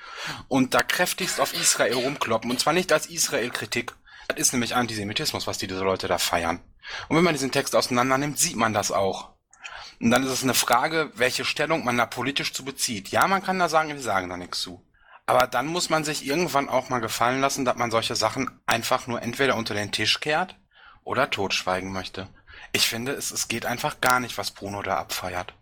und 0.47 0.73
da 0.73 0.81
kräftigst 0.81 1.39
auf 1.39 1.53
Israel 1.53 1.93
rumkloppen 1.93 2.51
und 2.51 2.59
zwar 2.59 2.73
nicht 2.73 2.91
als 2.91 3.07
Israel-Kritik. 3.07 3.93
Das 4.27 4.37
ist 4.37 4.53
nämlich 4.53 4.75
Antisemitismus, 4.75 5.47
was 5.47 5.57
die 5.57 5.67
diese 5.67 5.83
Leute 5.83 6.07
da 6.07 6.17
feiern. 6.17 6.59
Und 7.07 7.17
wenn 7.17 7.23
man 7.23 7.33
diesen 7.33 7.51
Text 7.51 7.75
auseinander 7.75 8.17
nimmt, 8.17 8.39
sieht 8.39 8.55
man 8.55 8.73
das 8.73 8.91
auch. 8.91 9.33
Und 10.01 10.11
dann 10.11 10.23
ist 10.23 10.31
es 10.31 10.43
eine 10.43 10.53
Frage, 10.53 11.11
welche 11.15 11.45
Stellung 11.45 11.85
man 11.85 11.97
da 11.97 12.05
politisch 12.05 12.53
zu 12.53 12.65
bezieht. 12.65 13.09
Ja, 13.09 13.27
man 13.27 13.43
kann 13.43 13.59
da 13.59 13.69
sagen, 13.69 13.89
wir 13.89 13.99
sagen 13.99 14.29
da 14.29 14.37
nichts 14.37 14.61
zu. 14.61 14.81
Aber 15.25 15.47
dann 15.47 15.67
muss 15.67 15.89
man 15.89 16.03
sich 16.03 16.25
irgendwann 16.25 16.69
auch 16.69 16.89
mal 16.89 16.99
gefallen 16.99 17.39
lassen, 17.39 17.65
dass 17.65 17.77
man 17.77 17.91
solche 17.91 18.15
Sachen 18.15 18.59
einfach 18.65 19.07
nur 19.07 19.21
entweder 19.21 19.55
unter 19.55 19.73
den 19.73 19.91
Tisch 19.91 20.19
kehrt 20.19 20.57
oder 21.03 21.29
totschweigen 21.29 21.91
möchte. 21.93 22.27
Ich 22.73 22.87
finde, 22.87 23.13
es, 23.13 23.31
es 23.31 23.47
geht 23.47 23.65
einfach 23.65 24.01
gar 24.01 24.19
nicht, 24.19 24.37
was 24.37 24.51
Bruno 24.51 24.81
da 24.81 24.97
abfeiert. 24.97 25.53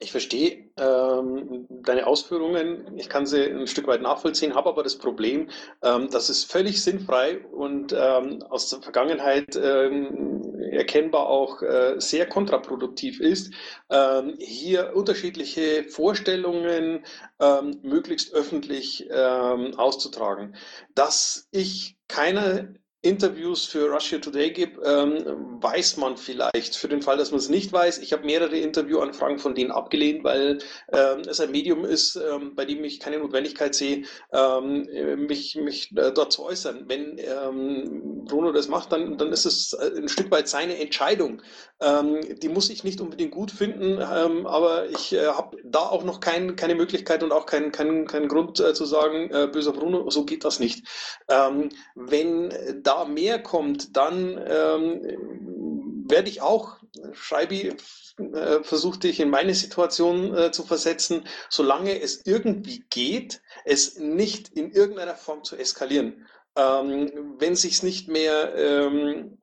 Ich 0.00 0.10
verstehe 0.10 0.70
ähm, 0.76 1.66
deine 1.70 2.06
Ausführungen, 2.06 2.98
ich 2.98 3.08
kann 3.08 3.26
sie 3.26 3.44
ein 3.44 3.66
Stück 3.68 3.86
weit 3.86 4.02
nachvollziehen, 4.02 4.54
habe 4.54 4.68
aber 4.68 4.82
das 4.82 4.98
Problem, 4.98 5.48
ähm, 5.82 6.10
dass 6.10 6.28
es 6.28 6.44
völlig 6.44 6.82
sinnfrei 6.82 7.38
und 7.52 7.94
ähm, 7.96 8.42
aus 8.50 8.70
der 8.70 8.82
Vergangenheit 8.82 9.56
ähm, 9.56 10.52
erkennbar 10.72 11.28
auch 11.28 11.62
äh, 11.62 11.94
sehr 11.98 12.26
kontraproduktiv 12.26 13.20
ist, 13.20 13.54
ähm, 13.88 14.34
hier 14.38 14.96
unterschiedliche 14.96 15.84
Vorstellungen 15.84 17.04
ähm, 17.40 17.78
möglichst 17.82 18.34
öffentlich 18.34 19.08
auszutragen. 19.12 20.56
Dass 20.94 21.48
ich 21.50 21.96
keine 22.08 22.74
Interviews 23.04 23.66
für 23.66 23.90
Russia 23.90 24.18
Today 24.18 24.50
gebe, 24.50 24.80
ähm, 24.82 25.62
weiß 25.62 25.98
man 25.98 26.16
vielleicht. 26.16 26.74
Für 26.76 26.88
den 26.88 27.02
Fall, 27.02 27.18
dass 27.18 27.30
man 27.30 27.38
es 27.38 27.48
nicht 27.48 27.72
weiß, 27.72 27.98
ich 27.98 28.12
habe 28.12 28.24
mehrere 28.24 28.56
Interviewanfragen 28.56 29.38
von 29.38 29.54
denen 29.54 29.70
abgelehnt, 29.70 30.24
weil 30.24 30.58
ähm, 30.92 31.20
es 31.28 31.38
ein 31.40 31.50
Medium 31.50 31.84
ist, 31.84 32.16
ähm, 32.16 32.54
bei 32.54 32.64
dem 32.64 32.82
ich 32.82 33.00
keine 33.00 33.18
Notwendigkeit 33.18 33.74
sehe, 33.74 34.04
ähm, 34.32 34.88
äh, 34.88 35.16
mich, 35.16 35.56
mich 35.56 35.92
äh, 35.96 36.12
dort 36.12 36.32
zu 36.32 36.44
äußern. 36.44 36.84
Wenn 36.88 37.18
ähm, 37.18 38.24
Bruno 38.24 38.52
das 38.52 38.68
macht, 38.68 38.90
dann, 38.92 39.18
dann 39.18 39.32
ist 39.32 39.44
es 39.44 39.74
äh, 39.74 39.98
ein 39.98 40.08
Stück 40.08 40.30
weit 40.30 40.48
seine 40.48 40.78
Entscheidung. 40.78 41.42
Ähm, 41.84 42.38
die 42.40 42.48
muss 42.48 42.70
ich 42.70 42.82
nicht 42.82 43.00
unbedingt 43.00 43.32
gut 43.32 43.50
finden, 43.50 43.98
ähm, 44.00 44.46
aber 44.46 44.88
ich 44.88 45.12
äh, 45.12 45.26
habe 45.26 45.58
da 45.64 45.80
auch 45.80 46.02
noch 46.02 46.20
kein, 46.20 46.56
keine 46.56 46.74
Möglichkeit 46.74 47.22
und 47.22 47.30
auch 47.30 47.44
keinen 47.44 47.72
kein, 47.72 48.06
kein 48.06 48.28
Grund 48.28 48.58
äh, 48.58 48.72
zu 48.72 48.86
sagen, 48.86 49.30
äh, 49.30 49.48
böser 49.48 49.72
Bruno, 49.72 50.08
so 50.08 50.24
geht 50.24 50.44
das 50.44 50.60
nicht. 50.60 50.86
Ähm, 51.28 51.68
wenn 51.94 52.54
da 52.82 53.04
mehr 53.04 53.42
kommt, 53.42 53.96
dann 53.96 54.40
ähm, 54.48 56.04
werde 56.08 56.30
ich 56.30 56.40
auch, 56.40 56.78
Schreibi 57.12 57.74
äh, 58.18 58.62
versucht 58.62 59.02
dich 59.02 59.20
in 59.20 59.28
meine 59.28 59.54
Situation 59.54 60.34
äh, 60.34 60.52
zu 60.52 60.62
versetzen, 60.62 61.24
solange 61.50 62.00
es 62.00 62.24
irgendwie 62.24 62.84
geht, 62.88 63.42
es 63.64 63.98
nicht 63.98 64.50
in 64.56 64.70
irgendeiner 64.70 65.16
Form 65.16 65.44
zu 65.44 65.56
eskalieren. 65.56 66.26
Ähm, 66.56 67.34
wenn 67.38 67.56
sich 67.56 67.74
es 67.74 67.82
nicht 67.82 68.08
mehr 68.08 68.54
ähm, 68.54 69.36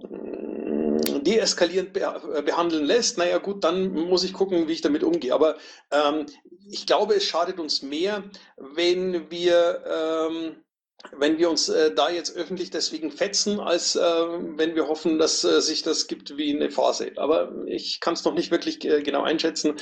deeskalierend 1.23 1.93
be 1.93 2.41
behandeln 2.45 2.85
lässt, 2.85 3.17
naja 3.17 3.37
gut, 3.37 3.63
dann 3.63 3.91
muss 3.91 4.23
ich 4.23 4.33
gucken, 4.33 4.67
wie 4.67 4.73
ich 4.73 4.81
damit 4.81 5.03
umgehe. 5.03 5.33
Aber 5.33 5.57
ähm, 5.91 6.25
ich 6.69 6.85
glaube, 6.85 7.15
es 7.15 7.25
schadet 7.25 7.59
uns 7.59 7.81
mehr, 7.81 8.23
wenn 8.57 9.29
wir 9.29 9.83
ähm, 9.85 10.55
wenn 11.17 11.37
wir 11.37 11.49
uns 11.49 11.69
äh, 11.69 11.93
da 11.93 12.09
jetzt 12.09 12.35
öffentlich 12.35 12.69
deswegen 12.69 13.11
fetzen, 13.11 13.59
als 13.59 13.95
äh, 13.95 14.01
wenn 14.01 14.75
wir 14.75 14.87
hoffen, 14.87 15.17
dass 15.17 15.43
äh, 15.43 15.61
sich 15.61 15.81
das 15.81 16.07
gibt 16.07 16.37
wie 16.37 16.55
eine 16.55 16.69
Phase. 16.69 17.13
Aber 17.17 17.51
ich 17.65 17.99
kann 17.99 18.13
es 18.13 18.23
noch 18.23 18.33
nicht 18.33 18.51
wirklich 18.51 18.83
äh, 18.85 19.01
genau 19.01 19.23
einschätzen 19.23 19.75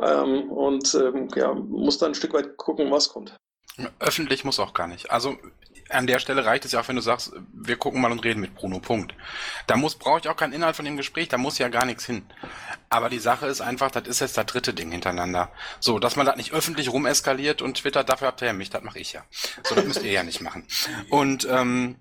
ähm, 0.00 0.50
und 0.50 0.94
ähm, 0.94 1.28
ja, 1.36 1.54
muss 1.54 1.98
da 1.98 2.06
ein 2.06 2.14
Stück 2.14 2.32
weit 2.32 2.56
gucken, 2.56 2.90
was 2.90 3.08
kommt. 3.10 3.36
Öffentlich 4.00 4.44
muss 4.44 4.58
auch 4.58 4.74
gar 4.74 4.86
nicht. 4.86 5.10
Also 5.10 5.36
an 5.92 6.06
der 6.06 6.18
Stelle 6.18 6.44
reicht 6.44 6.64
es 6.64 6.72
ja 6.72 6.80
auch, 6.80 6.88
wenn 6.88 6.96
du 6.96 7.02
sagst, 7.02 7.32
wir 7.52 7.76
gucken 7.76 8.00
mal 8.00 8.10
und 8.10 8.24
reden 8.24 8.40
mit 8.40 8.54
Bruno. 8.54 8.80
Punkt. 8.80 9.14
Da 9.66 9.76
muss 9.76 9.94
brauche 9.94 10.20
ich 10.20 10.28
auch 10.28 10.36
keinen 10.36 10.52
Inhalt 10.52 10.76
von 10.76 10.84
dem 10.84 10.96
Gespräch, 10.96 11.28
da 11.28 11.38
muss 11.38 11.58
ja 11.58 11.68
gar 11.68 11.84
nichts 11.84 12.04
hin. 12.04 12.26
Aber 12.88 13.08
die 13.08 13.18
Sache 13.18 13.46
ist 13.46 13.60
einfach, 13.60 13.90
das 13.90 14.08
ist 14.08 14.20
jetzt 14.20 14.36
das 14.36 14.46
dritte 14.46 14.74
Ding 14.74 14.90
hintereinander. 14.90 15.50
So, 15.80 15.98
dass 15.98 16.16
man 16.16 16.26
das 16.26 16.36
nicht 16.36 16.52
öffentlich 16.52 16.90
rumeskaliert 16.90 17.62
und 17.62 17.78
twittert, 17.78 18.08
dafür 18.08 18.28
habt 18.28 18.40
ihr 18.42 18.48
ja 18.48 18.52
mich, 18.52 18.70
das 18.70 18.82
mache 18.82 18.98
ich 18.98 19.12
ja. 19.12 19.24
So, 19.64 19.74
das 19.74 19.84
müsst 19.84 20.02
ihr 20.02 20.12
ja 20.12 20.22
nicht 20.22 20.40
machen. 20.40 20.66
Und 21.10 21.46
ähm, 21.50 21.96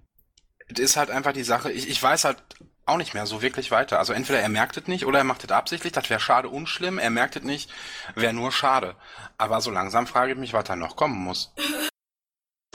es 0.67 0.79
ist 0.79 0.97
halt 0.97 1.11
einfach 1.11 1.33
die 1.33 1.43
Sache, 1.43 1.71
ich, 1.71 1.89
ich 1.89 2.01
weiß 2.01 2.25
halt 2.25 2.43
auch 2.85 2.97
nicht 2.97 3.13
mehr 3.13 3.25
so 3.25 3.41
wirklich 3.41 3.71
weiter. 3.71 3.99
Also 3.99 4.13
entweder 4.13 4.39
er 4.39 4.49
merkt 4.49 4.77
es 4.77 4.87
nicht 4.87 5.05
oder 5.05 5.19
er 5.19 5.23
macht 5.23 5.43
es 5.43 5.51
absichtlich, 5.51 5.93
das 5.93 6.09
wäre 6.09 6.19
schade 6.19 6.49
und 6.49 6.67
schlimm. 6.67 6.97
Er 6.97 7.09
merkt 7.09 7.35
es 7.35 7.43
nicht, 7.43 7.71
wäre 8.15 8.33
nur 8.33 8.51
schade. 8.51 8.95
Aber 9.37 9.61
so 9.61 9.71
langsam 9.71 10.07
frage 10.07 10.33
ich 10.33 10.37
mich, 10.37 10.53
was 10.53 10.65
da 10.65 10.75
noch 10.75 10.95
kommen 10.95 11.17
muss. 11.17 11.53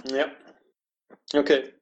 Ja. 0.05 0.27
Okay. 1.33 1.73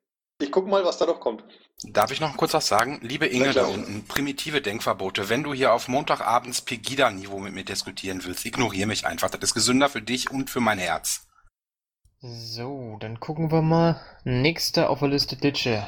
Ich 0.40 0.50
gucke 0.50 0.68
mal, 0.68 0.84
was 0.84 0.98
da 0.98 1.06
noch 1.06 1.20
kommt. 1.20 1.44
Darf 1.84 2.10
ich 2.10 2.20
noch 2.20 2.36
kurz 2.36 2.54
was 2.54 2.66
sagen? 2.66 2.98
Liebe 3.02 3.26
Inge 3.26 3.52
da 3.52 3.66
unten, 3.66 4.04
primitive 4.06 4.60
Denkverbote. 4.60 5.28
Wenn 5.28 5.42
du 5.42 5.54
hier 5.54 5.72
auf 5.72 5.88
Montagabends 5.88 6.62
Pegida-Niveau 6.62 7.38
mit 7.38 7.54
mir 7.54 7.64
diskutieren 7.64 8.24
willst, 8.24 8.44
ignoriere 8.44 8.86
mich 8.86 9.06
einfach. 9.06 9.30
Das 9.30 9.40
ist 9.42 9.54
gesünder 9.54 9.88
für 9.88 10.02
dich 10.02 10.30
und 10.30 10.50
für 10.50 10.60
mein 10.60 10.78
Herz. 10.78 11.26
So, 12.20 12.96
dann 13.00 13.20
gucken 13.20 13.50
wir 13.52 13.60
mal. 13.60 14.00
Nächster 14.24 14.88
auf 14.88 15.00
der 15.00 15.08
Liste 15.08 15.36
Ditsche. 15.36 15.86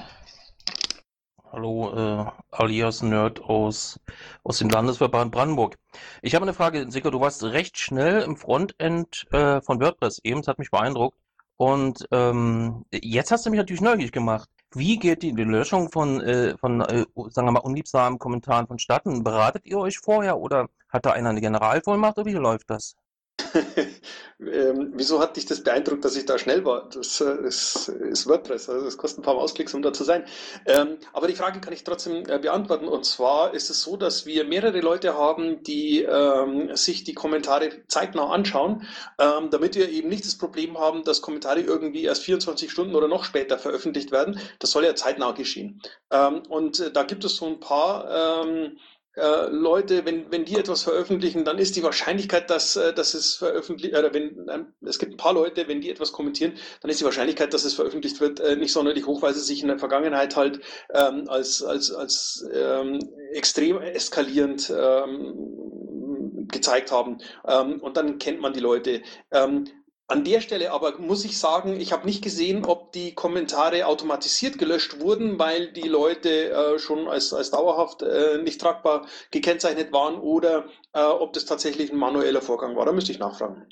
Hallo, 1.51 1.95
äh, 1.97 2.31
alias 2.51 3.01
Nerd 3.01 3.41
aus, 3.41 3.99
aus 4.45 4.59
dem 4.59 4.69
Landesverband 4.69 5.33
Brandenburg. 5.33 5.77
Ich 6.21 6.35
habe 6.35 6.45
eine 6.45 6.53
Frage, 6.53 6.91
Sicker, 6.91 7.11
du 7.11 7.21
warst 7.21 7.43
recht 7.43 7.79
schnell 7.79 8.21
im 8.21 8.37
Frontend 8.37 9.27
äh, 9.33 9.63
von 9.63 9.81
WordPress 9.81 10.21
eben, 10.23 10.41
das 10.43 10.49
hat 10.49 10.59
mich 10.59 10.71
beeindruckt. 10.71 11.17
Und 11.57 12.07
ähm, 12.13 12.85
jetzt 12.93 13.31
hast 13.31 13.47
du 13.47 13.51
mich 13.51 13.59
natürlich 13.59 13.81
neugierig 13.81 14.13
gemacht. 14.13 14.49
Wie 14.75 14.99
geht 14.99 15.23
die, 15.23 15.33
die 15.35 15.45
Löschung 15.45 15.91
von, 15.91 16.21
äh, 16.21 16.57
von 16.59 16.81
äh, 16.83 17.07
sagen 17.31 17.47
wir 17.49 17.53
mal, 17.53 17.61
unliebsamen 17.61 18.19
Kommentaren 18.19 18.67
vonstatten? 18.67 19.25
Beratet 19.25 19.65
ihr 19.67 19.79
euch 19.79 19.99
vorher 19.99 20.39
oder 20.39 20.69
hat 20.89 21.07
da 21.07 21.13
einer 21.13 21.31
eine 21.31 21.41
Generalvollmacht 21.41 22.19
oder 22.19 22.27
wie 22.27 22.35
läuft 22.35 22.71
das? 22.71 22.97
ähm, 24.41 24.93
wieso 24.95 25.21
hat 25.21 25.37
dich 25.37 25.47
das 25.47 25.63
beeindruckt, 25.63 26.05
dass 26.05 26.17
ich 26.17 26.25
da 26.25 26.39
schnell 26.39 26.65
war? 26.65 26.89
Das 26.89 27.21
äh, 27.21 27.47
ist, 27.47 27.89
ist 27.89 28.27
WordPress, 28.27 28.69
also 28.69 28.87
es 28.87 28.97
kostet 28.97 29.21
ein 29.21 29.23
paar 29.23 29.35
Mausklicks, 29.35 29.75
um 29.75 29.83
da 29.83 29.93
zu 29.93 30.05
sein. 30.05 30.25
Ähm, 30.67 30.99
aber 31.13 31.29
die 31.29 31.35
Frage 31.35 31.61
kann 31.61 31.73
ich 31.73 31.85
trotzdem 31.85 32.25
äh, 32.29 32.39
beantworten. 32.39 32.89
Und 32.89 33.05
zwar 33.05 33.55
ist 33.55 33.71
es 33.71 33.83
so, 33.83 33.97
dass 33.97 34.27
wir 34.27 34.45
mehrere 34.45 34.81
Leute 34.81 35.15
haben, 35.15 35.63
die 35.63 36.03
ähm, 36.03 36.75
sich 36.77 37.05
die 37.05 37.15
Kommentare 37.15 37.87
zeitnah 37.89 38.31
anschauen, 38.31 38.87
ähm, 39.19 39.51
damit 39.51 39.75
wir 39.75 39.91
eben 39.91 40.09
nicht 40.09 40.25
das 40.25 40.39
Problem 40.39 40.79
haben, 40.79 41.05
dass 41.05 41.21
Kommentare 41.21 41.61
irgendwie 41.61 42.05
erst 42.05 42.23
24 42.23 42.71
Stunden 42.71 42.95
oder 42.95 43.09
noch 43.09 43.25
später 43.25 43.59
veröffentlicht 43.59 44.13
werden. 44.13 44.41
Das 44.61 44.71
soll 44.71 44.85
ja 44.85 44.95
zeitnah 44.95 45.33
geschehen. 45.33 45.83
Ähm, 46.11 46.43
und 46.49 46.81
äh, 46.81 46.91
da 46.91 47.03
gibt 47.03 47.25
es 47.25 47.37
so 47.37 47.47
ein 47.47 47.61
paar 47.61 48.45
ähm, 48.45 48.79
äh, 49.17 49.47
Leute, 49.49 50.05
wenn, 50.05 50.31
wenn 50.31 50.45
die 50.45 50.57
etwas 50.57 50.83
veröffentlichen, 50.83 51.45
dann 51.45 51.59
ist 51.59 51.75
die 51.77 51.83
Wahrscheinlichkeit, 51.83 52.51
dass, 52.51 52.77
äh, 52.77 52.93
dass 52.93 53.15
es 53.15 53.37
veröffentlicht, 53.37 53.97
oder 53.97 54.13
wenn, 54.13 54.47
ähm, 54.51 54.75
es 54.85 54.99
gibt 54.99 55.15
ein 55.15 55.17
paar 55.17 55.33
Leute, 55.33 55.69
wenn 55.69 55.81
die 55.81 55.91
etwas 55.91 56.13
kommentieren, 56.13 56.53
dann 56.83 56.91
ist 56.91 57.01
die 57.01 57.05
Wahrscheinlichkeit, 57.05 57.55
dass 57.55 57.65
es 57.65 57.75
veröffentlicht 57.75 58.21
wird, 58.21 58.41
äh, 58.41 58.57
nicht 58.57 58.73
sonderlich 58.73 59.07
hoch, 59.07 59.23
weil 59.23 59.35
sie 59.35 59.41
sich 59.41 59.63
in 59.63 59.69
der 59.69 59.79
Vergangenheit 59.79 60.37
halt 60.37 60.61
ähm, 60.93 61.29
als, 61.29 61.63
als, 61.63 61.93
als 61.93 62.47
ähm, 62.53 62.99
extrem 63.33 63.81
eskalierend 63.81 64.71
ähm, 64.71 66.47
gezeigt 66.49 66.93
haben. 66.93 67.19
Ähm, 67.47 67.81
und 67.81 67.97
dann 67.97 68.19
kennt 68.19 68.41
man 68.41 68.53
die 68.53 68.61
Leute. 68.61 69.03
Ähm, 69.33 69.67
an 70.09 70.25
der 70.25 70.41
Stelle 70.41 70.71
aber 70.71 70.99
muss 70.99 71.25
ich 71.25 71.39
sagen, 71.39 71.81
ich 71.81 71.93
habe 71.93 72.07
nicht 72.07 72.23
gesehen, 72.23 72.65
ob 72.65 72.93
die 72.93 73.15
Kommentare 73.15 73.87
automatisiert 73.87 74.59
gelöscht 74.59 75.01
wurden, 75.01 75.39
weil 75.39 75.73
die 75.73 75.89
Leute 75.89 76.51
äh, 76.51 76.79
schon 76.79 77.09
als, 77.09 77.33
als 77.33 77.51
dauerhaft 77.51 78.03
äh, 78.03 78.39
nicht 78.39 78.61
tragbar 78.61 79.07
gekennzeichnet 79.31 79.93
waren 79.93 80.19
oder 80.19 80.67
äh, 80.93 81.03
ob 81.03 81.33
das 81.33 81.45
tatsächlich 81.45 81.91
ein 81.91 81.99
manueller 81.99 82.43
Vorgang 82.43 82.77
war. 82.77 82.87
Da 82.87 82.93
müsste 82.93 83.13
ich 83.13 83.19
nachfragen. 83.19 83.67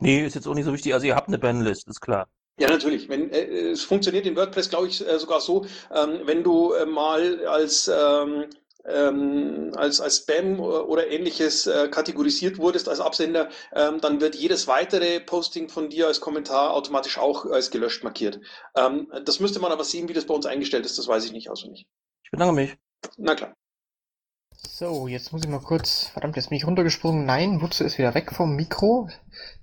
Nee, 0.00 0.24
ist 0.24 0.34
jetzt 0.34 0.46
auch 0.46 0.54
nicht 0.54 0.66
so 0.66 0.72
wichtig. 0.72 0.92
Also 0.92 1.06
ihr 1.06 1.16
habt 1.16 1.28
eine 1.28 1.38
Banlist, 1.38 1.88
ist 1.88 2.00
klar. 2.00 2.28
Ja, 2.58 2.68
natürlich. 2.68 3.08
Wenn, 3.08 3.30
äh, 3.30 3.70
es 3.70 3.82
funktioniert 3.82 4.26
in 4.26 4.36
WordPress, 4.36 4.70
glaube 4.70 4.86
ich, 4.86 5.06
äh, 5.06 5.18
sogar 5.18 5.40
so, 5.40 5.66
ähm, 5.92 6.20
wenn 6.24 6.44
du 6.44 6.72
äh, 6.72 6.86
mal 6.86 7.44
als, 7.46 7.88
ähm, 7.88 8.46
ähm, 8.86 9.72
als, 9.76 10.00
als 10.00 10.18
Spam 10.18 10.60
oder 10.60 11.08
ähnliches 11.08 11.66
äh, 11.66 11.88
kategorisiert 11.88 12.58
wurdest 12.58 12.88
als 12.88 13.00
Absender, 13.00 13.48
ähm, 13.74 14.00
dann 14.00 14.20
wird 14.20 14.34
jedes 14.34 14.66
weitere 14.66 15.20
Posting 15.20 15.68
von 15.68 15.88
dir 15.88 16.06
als 16.06 16.20
Kommentar 16.20 16.72
automatisch 16.74 17.18
auch 17.18 17.46
als 17.46 17.70
gelöscht 17.70 18.04
markiert. 18.04 18.40
Ähm, 18.76 19.10
das 19.24 19.40
müsste 19.40 19.60
man 19.60 19.72
aber 19.72 19.84
sehen, 19.84 20.08
wie 20.08 20.12
das 20.14 20.26
bei 20.26 20.34
uns 20.34 20.46
eingestellt 20.46 20.86
ist. 20.86 20.98
Das 20.98 21.08
weiß 21.08 21.24
ich 21.24 21.32
nicht 21.32 21.50
auswendig. 21.50 21.86
Ich 22.24 22.30
bedanke 22.30 22.54
mich. 22.54 22.76
Na 23.16 23.34
klar. 23.34 23.54
So, 24.76 25.06
jetzt 25.06 25.32
muss 25.32 25.44
ich 25.44 25.48
mal 25.48 25.60
kurz. 25.60 26.08
Verdammt, 26.08 26.36
jetzt 26.36 26.48
bin 26.48 26.56
ich 26.56 26.66
runtergesprungen. 26.66 27.24
Nein, 27.24 27.60
Wutze 27.60 27.84
ist 27.84 27.98
wieder 27.98 28.14
weg 28.14 28.32
vom 28.32 28.56
Mikro. 28.56 29.08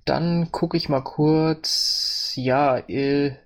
Dann 0.04 0.50
gucke 0.52 0.76
ich 0.76 0.88
mal 0.88 1.02
kurz. 1.02 2.32
Ja, 2.36 2.78
äh, 2.78 3.36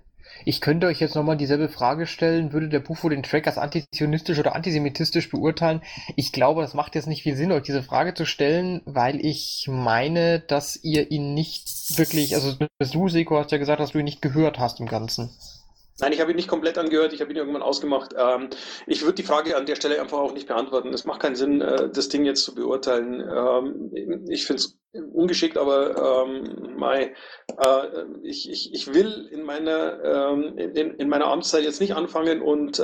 ich 0.47 0.61
könnte 0.61 0.87
euch 0.87 1.01
jetzt 1.01 1.15
nochmal 1.15 1.35
dieselbe 1.35 1.67
Frage 1.67 2.07
stellen. 2.07 2.53
Würde 2.53 2.69
der 2.69 2.79
Bufo 2.79 3.09
den 3.09 3.21
Track 3.21 3.47
als 3.47 3.57
antizionistisch 3.57 4.39
oder 4.39 4.55
antisemitistisch 4.55 5.29
beurteilen? 5.29 5.81
Ich 6.15 6.31
glaube, 6.31 6.61
das 6.61 6.73
macht 6.73 6.95
jetzt 6.95 7.07
nicht 7.07 7.23
viel 7.23 7.35
Sinn, 7.35 7.51
euch 7.51 7.63
diese 7.63 7.83
Frage 7.83 8.13
zu 8.13 8.25
stellen, 8.25 8.81
weil 8.85 9.23
ich 9.25 9.67
meine, 9.69 10.39
dass 10.39 10.81
ihr 10.81 11.11
ihn 11.11 11.33
nicht 11.33 11.97
wirklich, 11.97 12.33
also 12.33 12.53
du, 12.79 13.09
Seko, 13.09 13.37
hast 13.37 13.51
ja 13.51 13.57
gesagt, 13.57 13.81
dass 13.81 13.91
du 13.91 13.99
ihn 13.99 14.05
nicht 14.05 14.21
gehört 14.21 14.57
hast 14.57 14.79
im 14.79 14.87
Ganzen. 14.87 15.31
Nein, 15.99 16.13
ich 16.13 16.21
habe 16.21 16.31
ihn 16.31 16.35
nicht 16.35 16.47
komplett 16.47 16.77
angehört, 16.77 17.13
ich 17.13 17.21
habe 17.21 17.31
ihn 17.31 17.37
irgendwann 17.37 17.63
ausgemacht. 17.63 18.13
Ähm, 18.17 18.49
ich 18.85 19.01
würde 19.01 19.15
die 19.15 19.23
Frage 19.23 19.57
an 19.57 19.65
der 19.65 19.75
Stelle 19.75 19.99
einfach 19.99 20.19
auch 20.19 20.33
nicht 20.33 20.47
beantworten. 20.47 20.93
Es 20.93 21.05
macht 21.05 21.21
keinen 21.21 21.35
Sinn, 21.35 21.61
äh, 21.61 21.89
das 21.89 22.09
Ding 22.09 22.23
jetzt 22.23 22.43
zu 22.43 22.53
beurteilen. 22.53 23.21
Ähm, 23.21 24.25
ich 24.29 24.45
finde 24.45 24.61
es 24.61 24.77
ungeschickt, 24.93 25.57
aber 25.57 26.25
ähm, 26.25 26.75
mein, 26.77 27.09
äh, 27.57 28.03
ich, 28.21 28.49
ich, 28.49 28.73
ich 28.73 28.93
will 28.93 29.27
in 29.31 29.43
meiner, 29.43 30.03
ähm, 30.03 30.57
in, 30.57 30.95
in 30.95 31.09
meiner 31.09 31.27
Amtszeit 31.27 31.63
jetzt 31.63 31.81
nicht 31.81 31.95
anfangen 31.95 32.41
und 32.41 32.79
äh, 32.79 32.83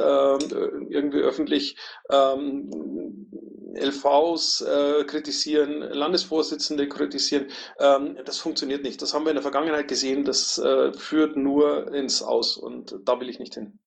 irgendwie 0.89 1.19
öffentlich 1.19 1.77
ähm, 2.09 3.29
LVs 3.75 4.61
äh, 4.61 5.03
kritisieren, 5.05 5.81
Landesvorsitzende 5.81 6.87
kritisieren. 6.87 7.47
Ähm, 7.79 8.17
das 8.25 8.37
funktioniert 8.39 8.83
nicht. 8.83 9.01
Das 9.01 9.13
haben 9.13 9.25
wir 9.25 9.31
in 9.31 9.35
der 9.35 9.43
Vergangenheit 9.43 9.87
gesehen. 9.87 10.23
Das 10.23 10.57
äh, 10.57 10.93
führt 10.93 11.37
nur 11.37 11.93
ins 11.93 12.21
Aus 12.21 12.57
und 12.57 12.95
da 13.05 13.19
will 13.19 13.29
ich 13.29 13.39
nicht 13.39 13.55
hin. 13.55 13.79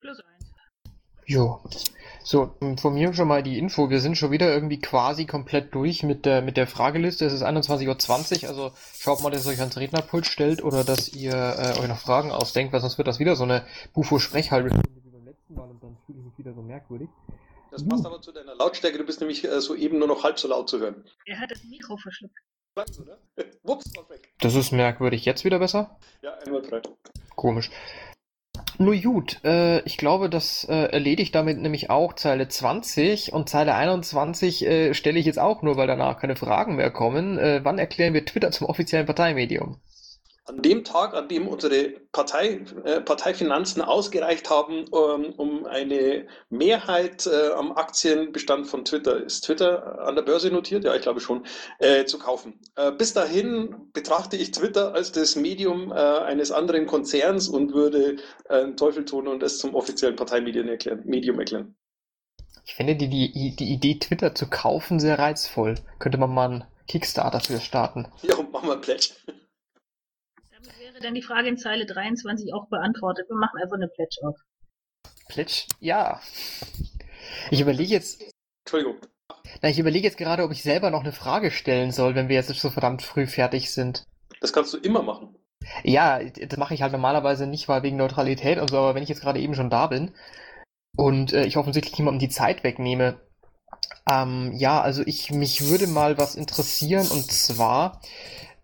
Plus 0.00 0.18
eins. 0.18 0.52
Jo. 1.26 1.60
So, 2.24 2.54
von 2.76 2.94
mir 2.94 3.12
schon 3.14 3.26
mal 3.26 3.42
die 3.42 3.58
Info. 3.58 3.90
Wir 3.90 4.00
sind 4.00 4.16
schon 4.16 4.30
wieder 4.30 4.52
irgendwie 4.52 4.80
quasi 4.80 5.26
komplett 5.26 5.74
durch 5.74 6.02
mit 6.02 6.24
der, 6.24 6.40
mit 6.40 6.56
der 6.56 6.66
Frageliste. 6.66 7.24
Es 7.24 7.32
ist 7.32 7.42
21.20 7.42 8.44
Uhr, 8.44 8.48
also 8.48 8.70
schaut 8.96 9.22
mal, 9.22 9.30
dass 9.30 9.46
ihr 9.46 9.52
euch 9.52 9.60
ans 9.60 9.76
Rednerpult 9.76 10.26
stellt 10.26 10.62
oder 10.62 10.84
dass 10.84 11.08
ihr 11.08 11.32
äh, 11.32 11.80
euch 11.80 11.88
noch 11.88 11.98
Fragen 11.98 12.30
ausdenkt, 12.30 12.72
weil 12.72 12.80
sonst 12.80 12.98
wird 12.98 13.08
das 13.08 13.18
wieder 13.18 13.34
so 13.34 13.42
eine 13.42 13.64
Bufo-Sprechhalbe 13.92 14.70
wie 14.70 15.10
beim 15.10 15.24
letzten 15.24 15.54
Mal 15.54 15.68
und 15.68 15.82
dann 15.82 15.96
fühle 16.06 16.18
ich 16.18 16.24
mich 16.26 16.38
wieder 16.38 16.54
so 16.54 16.62
merkwürdig. 16.62 17.08
Das 17.72 17.88
passt 17.88 18.04
aber 18.04 18.20
zu 18.20 18.32
deiner 18.32 18.54
Lautstärke. 18.54 18.98
Du 18.98 19.04
bist 19.04 19.20
nämlich 19.20 19.44
äh, 19.44 19.60
soeben 19.62 19.98
nur 19.98 20.06
noch 20.06 20.22
halb 20.22 20.38
so 20.38 20.46
laut 20.46 20.68
zu 20.68 20.78
hören. 20.78 21.04
Er 21.24 21.40
hat 21.40 21.50
das 21.50 21.64
Mikro 21.64 21.96
verschluckt. 21.96 22.36
Wups, 23.62 23.96
war 23.96 24.08
weg. 24.10 24.30
Das 24.40 24.54
ist 24.54 24.72
merkwürdig. 24.72 25.24
Jetzt 25.24 25.44
wieder 25.44 25.58
besser? 25.58 25.98
Ja, 26.20 26.34
einmal 26.34 26.62
frei. 26.62 26.82
Komisch. 27.34 27.70
Nur 28.76 28.96
gut, 28.96 29.42
äh, 29.44 29.80
ich 29.82 29.96
glaube, 29.96 30.28
das 30.28 30.64
äh, 30.64 30.74
erledigt 30.74 31.34
damit 31.34 31.58
nämlich 31.58 31.88
auch 31.88 32.14
Zeile 32.14 32.48
20 32.48 33.32
und 33.32 33.48
Zeile 33.48 33.74
21 33.74 34.66
äh, 34.66 34.94
stelle 34.94 35.18
ich 35.18 35.24
jetzt 35.26 35.38
auch 35.38 35.62
nur, 35.62 35.76
weil 35.76 35.86
danach 35.86 36.18
keine 36.18 36.36
Fragen 36.36 36.76
mehr 36.76 36.90
kommen. 36.90 37.38
Äh, 37.38 37.60
wann 37.64 37.78
erklären 37.78 38.12
wir 38.12 38.24
Twitter 38.26 38.50
zum 38.50 38.66
offiziellen 38.66 39.06
Parteimedium? 39.06 39.80
An 40.44 40.60
dem 40.60 40.82
Tag, 40.82 41.14
an 41.14 41.28
dem 41.28 41.46
unsere 41.46 41.90
Partei, 42.10 42.64
äh, 42.84 43.00
Parteifinanzen 43.00 43.80
ausgereicht 43.80 44.50
haben, 44.50 44.84
ähm, 44.92 45.32
um 45.36 45.66
eine 45.66 46.26
Mehrheit 46.50 47.26
äh, 47.26 47.52
am 47.52 47.72
Aktienbestand 47.72 48.66
von 48.66 48.84
Twitter, 48.84 49.22
ist 49.22 49.42
Twitter 49.42 50.00
an 50.00 50.16
der 50.16 50.22
Börse 50.22 50.50
notiert? 50.50 50.84
Ja, 50.84 50.94
ich 50.96 51.02
glaube 51.02 51.20
schon, 51.20 51.46
äh, 51.78 52.04
zu 52.06 52.18
kaufen. 52.18 52.58
Äh, 52.74 52.90
bis 52.92 53.12
dahin 53.12 53.92
betrachte 53.92 54.36
ich 54.36 54.50
Twitter 54.50 54.94
als 54.94 55.12
das 55.12 55.36
Medium 55.36 55.92
äh, 55.92 55.94
eines 55.94 56.50
anderen 56.50 56.86
Konzerns 56.86 57.48
und 57.48 57.72
würde 57.72 58.16
äh, 58.48 58.72
Teufel 58.72 59.04
tun 59.04 59.28
und 59.28 59.42
es 59.44 59.58
zum 59.58 59.74
offiziellen 59.76 60.16
Parteimedium 60.16 60.68
erklären. 60.68 61.02
Medium 61.04 61.38
erklären. 61.38 61.76
Ich 62.64 62.74
finde 62.74 62.96
die, 62.96 63.08
die, 63.08 63.56
die 63.56 63.72
Idee, 63.72 63.98
Twitter 63.98 64.34
zu 64.34 64.48
kaufen, 64.48 64.98
sehr 64.98 65.18
reizvoll. 65.18 65.76
Könnte 65.98 66.18
man 66.18 66.30
mal 66.30 66.50
einen 66.50 66.64
Kickstarter 66.88 67.40
für 67.40 67.60
starten. 67.60 68.06
Ja, 68.22 68.36
und 68.36 68.52
machen 68.52 68.68
wir 68.68 68.74
ein 68.74 68.80
Pledge 68.80 69.10
dann 71.00 71.14
die 71.14 71.22
Frage 71.22 71.48
in 71.48 71.56
Zeile 71.56 71.86
23 71.86 72.52
auch 72.54 72.68
beantwortet. 72.68 73.28
Wir 73.28 73.36
machen 73.36 73.60
einfach 73.62 73.76
eine 73.76 73.88
Pledge 73.88 74.18
auf. 74.22 74.36
Pledge? 75.28 75.64
Ja. 75.80 76.20
Ich 77.50 77.60
überlege 77.60 77.90
jetzt. 77.90 78.22
Entschuldigung. 78.64 79.00
Na, 79.60 79.68
ich 79.68 79.78
überlege 79.78 80.06
jetzt 80.06 80.18
gerade, 80.18 80.42
ob 80.42 80.52
ich 80.52 80.62
selber 80.62 80.90
noch 80.90 81.02
eine 81.02 81.12
Frage 81.12 81.50
stellen 81.50 81.90
soll, 81.90 82.14
wenn 82.14 82.28
wir 82.28 82.36
jetzt 82.36 82.48
so 82.48 82.70
verdammt 82.70 83.02
früh 83.02 83.26
fertig 83.26 83.70
sind. 83.70 84.04
Das 84.40 84.52
kannst 84.52 84.72
du 84.74 84.78
immer 84.78 85.02
machen. 85.02 85.36
Ja, 85.84 86.20
das 86.22 86.58
mache 86.58 86.74
ich 86.74 86.82
halt 86.82 86.92
normalerweise 86.92 87.46
nicht, 87.46 87.68
weil 87.68 87.82
wegen 87.82 87.96
Neutralität 87.96 88.58
und 88.58 88.70
so, 88.70 88.78
aber 88.78 88.94
wenn 88.94 89.02
ich 89.02 89.08
jetzt 89.08 89.20
gerade 89.20 89.40
eben 89.40 89.54
schon 89.54 89.70
da 89.70 89.86
bin 89.86 90.12
und 90.96 91.32
äh, 91.32 91.44
ich 91.44 91.56
offensichtlich 91.56 91.96
niemandem 91.98 92.18
die 92.18 92.34
Zeit 92.34 92.64
wegnehme, 92.64 93.20
ähm, 94.10 94.52
ja, 94.54 94.80
also 94.80 95.02
ich 95.06 95.30
mich 95.30 95.68
würde 95.68 95.86
mal 95.86 96.18
was 96.18 96.34
interessieren 96.34 97.06
und 97.08 97.30
zwar 97.30 98.00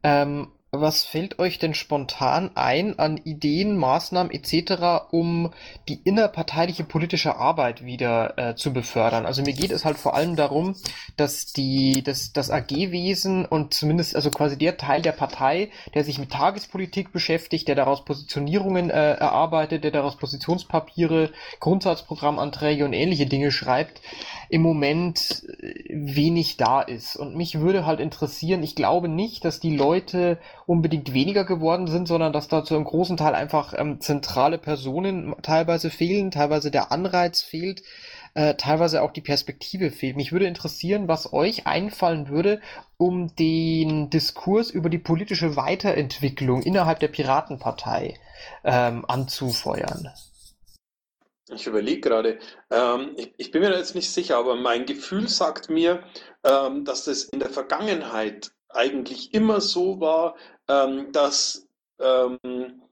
ähm, 0.02 0.50
was 0.70 1.04
fällt 1.04 1.38
euch 1.38 1.58
denn 1.58 1.72
spontan 1.72 2.50
ein 2.54 2.98
an 2.98 3.16
Ideen, 3.16 3.76
Maßnahmen 3.76 4.30
etc., 4.30 5.06
um 5.10 5.50
die 5.88 6.00
innerparteiliche 6.04 6.84
politische 6.84 7.36
Arbeit 7.36 7.84
wieder 7.84 8.36
äh, 8.36 8.54
zu 8.54 8.72
befördern? 8.72 9.24
Also 9.24 9.42
mir 9.42 9.54
geht 9.54 9.70
es 9.70 9.86
halt 9.86 9.96
vor 9.96 10.14
allem 10.14 10.36
darum, 10.36 10.76
dass 11.16 11.46
die, 11.46 12.02
dass 12.02 12.32
das 12.32 12.50
AG-Wesen 12.50 13.46
und 13.46 13.72
zumindest 13.72 14.14
also 14.14 14.30
quasi 14.30 14.58
der 14.58 14.76
Teil 14.76 15.00
der 15.00 15.12
Partei, 15.12 15.70
der 15.94 16.04
sich 16.04 16.18
mit 16.18 16.30
Tagespolitik 16.30 17.12
beschäftigt, 17.12 17.66
der 17.66 17.74
daraus 17.74 18.04
Positionierungen 18.04 18.90
äh, 18.90 19.12
erarbeitet, 19.14 19.84
der 19.84 19.90
daraus 19.90 20.16
Positionspapiere, 20.16 21.32
Grundsatzprogrammanträge 21.60 22.84
und 22.84 22.92
ähnliche 22.92 23.26
Dinge 23.26 23.52
schreibt, 23.52 24.02
im 24.48 24.62
Moment 24.62 25.44
äh, 25.60 25.84
wenig 25.90 26.56
da 26.56 26.80
ist. 26.80 27.16
Und 27.16 27.36
mich 27.36 27.60
würde 27.60 27.86
halt 27.86 28.00
interessieren, 28.00 28.62
ich 28.62 28.74
glaube 28.74 29.08
nicht, 29.08 29.44
dass 29.44 29.60
die 29.60 29.76
Leute 29.76 30.38
unbedingt 30.66 31.12
weniger 31.12 31.44
geworden 31.44 31.86
sind, 31.86 32.08
sondern 32.08 32.32
dass 32.32 32.48
da 32.48 32.64
zu 32.64 32.74
einem 32.74 32.84
großen 32.84 33.16
Teil 33.16 33.34
einfach 33.34 33.74
ähm, 33.76 34.00
zentrale 34.00 34.58
Personen 34.58 35.34
teilweise 35.42 35.90
fehlen, 35.90 36.30
teilweise 36.30 36.70
der 36.70 36.92
Anreiz 36.92 37.42
fehlt, 37.42 37.82
äh, 38.34 38.54
teilweise 38.54 39.02
auch 39.02 39.12
die 39.12 39.20
Perspektive 39.20 39.90
fehlt. 39.90 40.16
Mich 40.16 40.32
würde 40.32 40.46
interessieren, 40.46 41.08
was 41.08 41.32
euch 41.32 41.66
einfallen 41.66 42.28
würde, 42.28 42.60
um 42.96 43.34
den 43.36 44.10
Diskurs 44.10 44.70
über 44.70 44.88
die 44.88 44.98
politische 44.98 45.56
Weiterentwicklung 45.56 46.62
innerhalb 46.62 47.00
der 47.00 47.08
Piratenpartei 47.08 48.14
ähm, 48.64 49.04
anzufeuern. 49.06 50.08
Ich 51.54 51.66
überlege 51.66 52.00
gerade, 52.00 52.38
ähm, 52.70 53.12
ich, 53.16 53.32
ich, 53.36 53.50
bin 53.50 53.62
mir 53.62 53.76
jetzt 53.76 53.94
nicht 53.94 54.10
sicher, 54.10 54.36
aber 54.36 54.56
mein 54.56 54.86
Gefühl 54.86 55.28
sagt 55.28 55.70
mir, 55.70 56.02
ähm, 56.44 56.84
dass 56.84 57.04
das 57.04 57.24
in 57.24 57.40
der 57.40 57.50
Vergangenheit 57.50 58.50
eigentlich 58.68 59.32
immer 59.34 59.60
so 59.60 60.00
war, 60.00 60.36
ähm, 60.68 61.10
dass 61.12 61.66
ähm, 62.00 62.82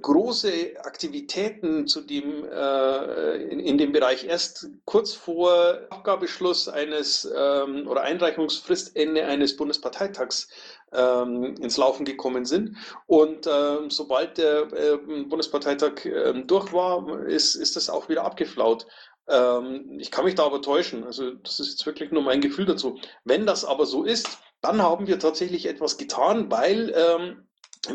große 0.00 0.74
Aktivitäten 0.84 1.86
zu 1.86 2.02
dem, 2.02 2.44
äh, 2.44 3.36
in, 3.44 3.60
in, 3.60 3.78
dem 3.78 3.92
Bereich 3.92 4.24
erst 4.24 4.68
kurz 4.84 5.14
vor 5.14 5.80
Abgabeschluss 5.90 6.68
eines 6.68 7.24
ähm, 7.34 7.88
oder 7.88 8.02
Einreichungsfristende 8.02 9.24
eines 9.24 9.56
Bundesparteitags 9.56 10.48
ähm, 10.92 11.54
ins 11.60 11.76
Laufen 11.76 12.04
gekommen 12.04 12.44
sind. 12.44 12.76
Und 13.06 13.46
ähm, 13.46 13.90
sobald 13.90 14.38
der 14.38 14.72
äh, 14.72 14.96
Bundesparteitag 15.28 16.04
äh, 16.04 16.42
durch 16.44 16.72
war, 16.72 17.26
ist, 17.26 17.54
ist 17.54 17.76
das 17.76 17.90
auch 17.90 18.08
wieder 18.08 18.24
abgeflaut. 18.24 18.86
Ähm, 19.28 19.98
ich 19.98 20.10
kann 20.10 20.24
mich 20.24 20.34
da 20.34 20.44
aber 20.44 20.62
täuschen. 20.62 21.04
Also 21.04 21.32
das 21.32 21.60
ist 21.60 21.70
jetzt 21.70 21.86
wirklich 21.86 22.10
nur 22.10 22.22
mein 22.22 22.40
Gefühl 22.40 22.66
dazu. 22.66 22.98
Wenn 23.24 23.46
das 23.46 23.64
aber 23.64 23.86
so 23.86 24.04
ist, 24.04 24.38
dann 24.60 24.82
haben 24.82 25.06
wir 25.06 25.18
tatsächlich 25.18 25.66
etwas 25.66 25.96
getan, 25.96 26.50
weil 26.50 26.94
ähm, 26.96 27.48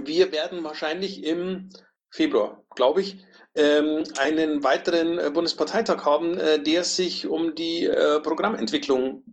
wir 0.06 0.32
werden 0.32 0.64
wahrscheinlich 0.64 1.24
im 1.24 1.70
Februar, 2.10 2.64
glaube 2.76 3.02
ich, 3.02 3.18
ähm, 3.56 4.04
einen 4.18 4.64
weiteren 4.64 5.18
äh, 5.18 5.32
Bundesparteitag 5.34 6.06
haben, 6.06 6.38
äh, 6.38 6.62
der 6.62 6.84
sich 6.84 7.28
um 7.28 7.56
die 7.56 7.86
äh, 7.86 8.20
Programmentwicklung 8.20 9.24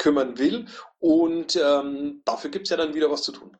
kümmern 0.00 0.38
will. 0.38 0.66
Und 0.98 1.54
ähm, 1.56 2.22
dafür 2.24 2.50
gibt 2.50 2.66
es 2.66 2.70
ja 2.70 2.76
dann 2.76 2.94
wieder 2.94 3.10
was 3.10 3.22
zu 3.22 3.32
tun. 3.32 3.56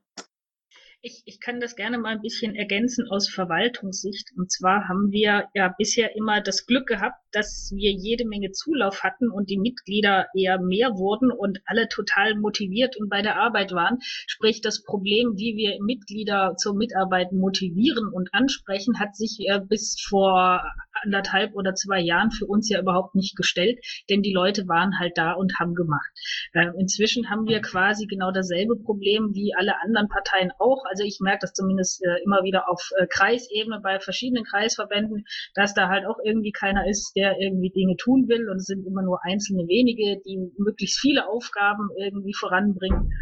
Ich, 1.03 1.23
ich 1.25 1.41
kann 1.41 1.61
das 1.61 1.77
gerne 1.77 1.97
mal 1.97 2.11
ein 2.11 2.21
bisschen 2.21 2.55
ergänzen 2.55 3.09
aus 3.09 3.31
Verwaltungssicht. 3.31 4.33
Und 4.37 4.53
zwar 4.53 4.87
haben 4.87 5.11
wir 5.11 5.49
ja 5.55 5.75
bisher 5.79 6.15
immer 6.15 6.43
das 6.43 6.67
Glück 6.67 6.87
gehabt, 6.87 7.17
dass 7.33 7.73
wir 7.75 7.91
jede 7.91 8.27
Menge 8.27 8.51
Zulauf 8.53 9.03
hatten 9.03 9.31
und 9.31 9.49
die 9.49 9.59
Mitglieder 9.59 10.27
eher 10.37 10.61
mehr 10.61 10.91
wurden 10.97 11.31
und 11.31 11.61
alle 11.65 11.89
total 11.89 12.35
motiviert 12.35 12.99
und 12.99 13.09
bei 13.09 13.23
der 13.23 13.37
Arbeit 13.37 13.73
waren. 13.73 13.99
Sprich, 14.03 14.61
das 14.61 14.83
Problem, 14.83 15.39
wie 15.39 15.57
wir 15.57 15.83
Mitglieder 15.83 16.55
zur 16.59 16.77
Mitarbeit 16.77 17.33
motivieren 17.33 18.09
und 18.09 18.35
ansprechen, 18.35 19.01
hat 19.01 19.17
sich 19.17 19.39
äh, 19.49 19.59
bis 19.59 19.97
vor 20.07 20.63
anderthalb 21.03 21.55
oder 21.55 21.75
zwei 21.75 22.01
Jahren 22.01 22.31
für 22.31 22.47
uns 22.47 22.69
ja 22.69 22.81
überhaupt 22.81 23.15
nicht 23.15 23.37
gestellt, 23.37 23.79
denn 24.11 24.23
die 24.23 24.33
Leute 24.33 24.69
waren 24.69 24.99
halt 24.99 25.17
da 25.17 25.33
und 25.33 25.59
haben 25.59 25.75
gemacht. 25.75 26.11
Äh, 26.53 26.73
inzwischen 26.79 27.31
haben 27.31 27.47
wir 27.47 27.61
quasi 27.61 28.07
genau 28.07 28.33
dasselbe 28.33 28.77
Problem 28.77 29.35
wie 29.35 29.55
alle 29.57 29.81
anderen 29.81 30.09
Parteien 30.09 30.53
auch. 30.59 30.85
Also 30.91 31.05
ich 31.05 31.19
merke 31.21 31.41
das 31.43 31.55
zumindest 31.55 32.03
äh, 32.05 32.23
immer 32.25 32.43
wieder 32.43 32.69
auf 32.69 32.91
äh, 32.99 33.07
Kreisebene 33.07 33.81
bei 33.83 34.01
verschiedenen 34.01 34.45
Kreisverbänden, 34.45 35.25
dass 35.55 35.73
da 35.75 35.89
halt 35.89 36.05
auch 36.05 36.19
irgendwie 36.25 36.53
keiner 36.53 36.87
ist, 36.89 37.13
der 37.17 37.39
irgendwie 37.41 37.71
Dinge 37.71 37.97
tun 37.97 38.29
will 38.29 38.51
und 38.51 38.57
es 38.57 38.67
sind 38.67 38.87
immer 38.87 39.03
nur 39.03 39.25
einzelne 39.25 39.67
wenige, 39.69 40.21
die 40.27 40.53
möglichst 40.59 41.01
viele 41.01 41.29
Aufgaben 41.29 41.89
irgendwie 41.97 42.35
voranbringen. 42.35 43.13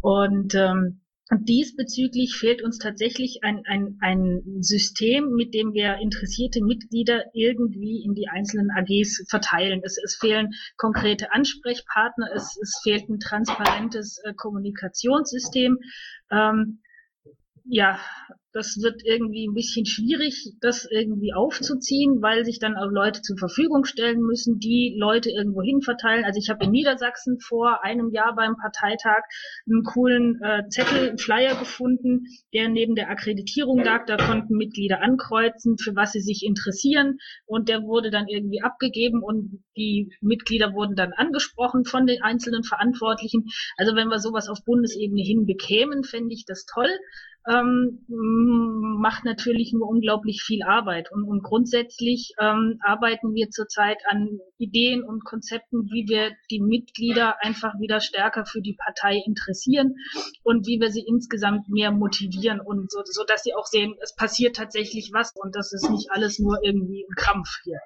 Und 0.00 0.54
ähm, 0.54 1.02
diesbezüglich 1.40 2.34
fehlt 2.34 2.62
uns 2.62 2.78
tatsächlich 2.78 3.40
ein, 3.42 3.62
ein, 3.66 3.98
ein 4.00 4.42
System, 4.60 5.32
mit 5.34 5.54
dem 5.54 5.72
wir 5.72 5.96
interessierte 5.96 6.62
Mitglieder 6.62 7.24
irgendwie 7.32 8.02
in 8.04 8.14
die 8.14 8.28
einzelnen 8.28 8.70
AGs 8.70 9.24
verteilen. 9.28 9.80
Es, 9.84 9.98
es 10.02 10.16
fehlen 10.16 10.50
konkrete 10.76 11.32
Ansprechpartner, 11.32 12.28
es, 12.34 12.58
es 12.60 12.80
fehlt 12.82 13.08
ein 13.08 13.20
transparentes 13.20 14.18
äh, 14.24 14.34
Kommunikationssystem. 14.34 15.78
Ähm, 16.30 16.82
ja, 17.64 17.98
das 18.52 18.76
wird 18.82 19.02
irgendwie 19.04 19.46
ein 19.48 19.54
bisschen 19.54 19.86
schwierig, 19.86 20.52
das 20.60 20.86
irgendwie 20.90 21.32
aufzuziehen, 21.32 22.20
weil 22.20 22.44
sich 22.44 22.58
dann 22.58 22.76
auch 22.76 22.90
Leute 22.90 23.22
zur 23.22 23.38
Verfügung 23.38 23.84
stellen 23.84 24.20
müssen, 24.20 24.58
die 24.58 24.94
Leute 24.98 25.30
irgendwo 25.30 25.62
hin 25.62 25.80
verteilen. 25.80 26.24
Also 26.24 26.38
ich 26.38 26.50
habe 26.50 26.64
in 26.64 26.70
Niedersachsen 26.70 27.40
vor 27.40 27.82
einem 27.82 28.10
Jahr 28.10 28.34
beim 28.36 28.56
Parteitag 28.56 29.22
einen 29.66 29.82
coolen 29.84 30.38
äh, 30.42 30.68
Zettel, 30.68 31.08
einen 31.08 31.18
Flyer 31.18 31.54
gefunden, 31.56 32.26
der 32.52 32.68
neben 32.68 32.94
der 32.94 33.10
Akkreditierung 33.10 33.82
lag. 33.82 34.04
Da 34.06 34.18
konnten 34.18 34.56
Mitglieder 34.56 35.00
ankreuzen, 35.00 35.78
für 35.78 35.96
was 35.96 36.12
sie 36.12 36.20
sich 36.20 36.44
interessieren. 36.44 37.18
Und 37.46 37.70
der 37.70 37.82
wurde 37.82 38.10
dann 38.10 38.28
irgendwie 38.28 38.62
abgegeben 38.62 39.22
und 39.22 39.62
die 39.78 40.12
Mitglieder 40.20 40.74
wurden 40.74 40.94
dann 40.94 41.14
angesprochen 41.14 41.86
von 41.86 42.06
den 42.06 42.22
einzelnen 42.22 42.64
Verantwortlichen. 42.64 43.46
Also 43.78 43.96
wenn 43.96 44.08
wir 44.08 44.18
sowas 44.18 44.48
auf 44.48 44.58
Bundesebene 44.66 45.22
hinbekämen, 45.22 46.04
fände 46.04 46.34
ich 46.34 46.44
das 46.44 46.66
toll 46.66 46.90
ähm, 47.48 48.04
macht 48.42 49.24
natürlich 49.24 49.72
nur 49.72 49.88
unglaublich 49.88 50.42
viel 50.42 50.62
Arbeit. 50.62 51.10
Und, 51.12 51.24
und 51.24 51.42
grundsätzlich 51.42 52.34
ähm, 52.40 52.78
arbeiten 52.82 53.34
wir 53.34 53.50
zurzeit 53.50 53.98
an 54.08 54.38
Ideen 54.58 55.02
und 55.02 55.24
Konzepten, 55.24 55.88
wie 55.90 56.08
wir 56.08 56.32
die 56.50 56.60
Mitglieder 56.60 57.42
einfach 57.42 57.78
wieder 57.78 58.00
stärker 58.00 58.46
für 58.46 58.60
die 58.60 58.76
Partei 58.76 59.22
interessieren 59.26 59.96
und 60.42 60.66
wie 60.66 60.80
wir 60.80 60.90
sie 60.90 61.04
insgesamt 61.06 61.68
mehr 61.68 61.90
motivieren 61.90 62.60
und 62.60 62.90
so, 62.90 63.00
so 63.04 63.24
dass 63.24 63.42
sie 63.42 63.54
auch 63.54 63.66
sehen, 63.66 63.94
es 64.02 64.14
passiert 64.14 64.56
tatsächlich 64.56 65.10
was 65.12 65.32
und 65.34 65.56
das 65.56 65.72
ist 65.72 65.90
nicht 65.90 66.10
alles 66.10 66.38
nur 66.38 66.62
irgendwie 66.62 67.04
ein 67.08 67.14
Krampf 67.16 67.48
hier. 67.64 67.80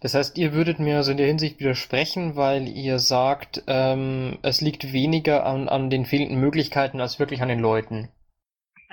Das 0.00 0.14
heißt, 0.14 0.38
ihr 0.38 0.52
würdet 0.52 0.78
mir 0.78 0.98
also 0.98 1.10
in 1.10 1.16
der 1.16 1.26
Hinsicht 1.26 1.58
widersprechen, 1.58 2.36
weil 2.36 2.68
ihr 2.68 2.98
sagt, 2.98 3.64
ähm, 3.66 4.38
es 4.42 4.60
liegt 4.60 4.92
weniger 4.92 5.44
an, 5.46 5.68
an 5.68 5.90
den 5.90 6.04
fehlenden 6.04 6.38
Möglichkeiten 6.38 7.00
als 7.00 7.18
wirklich 7.18 7.42
an 7.42 7.48
den 7.48 7.58
Leuten. 7.58 8.08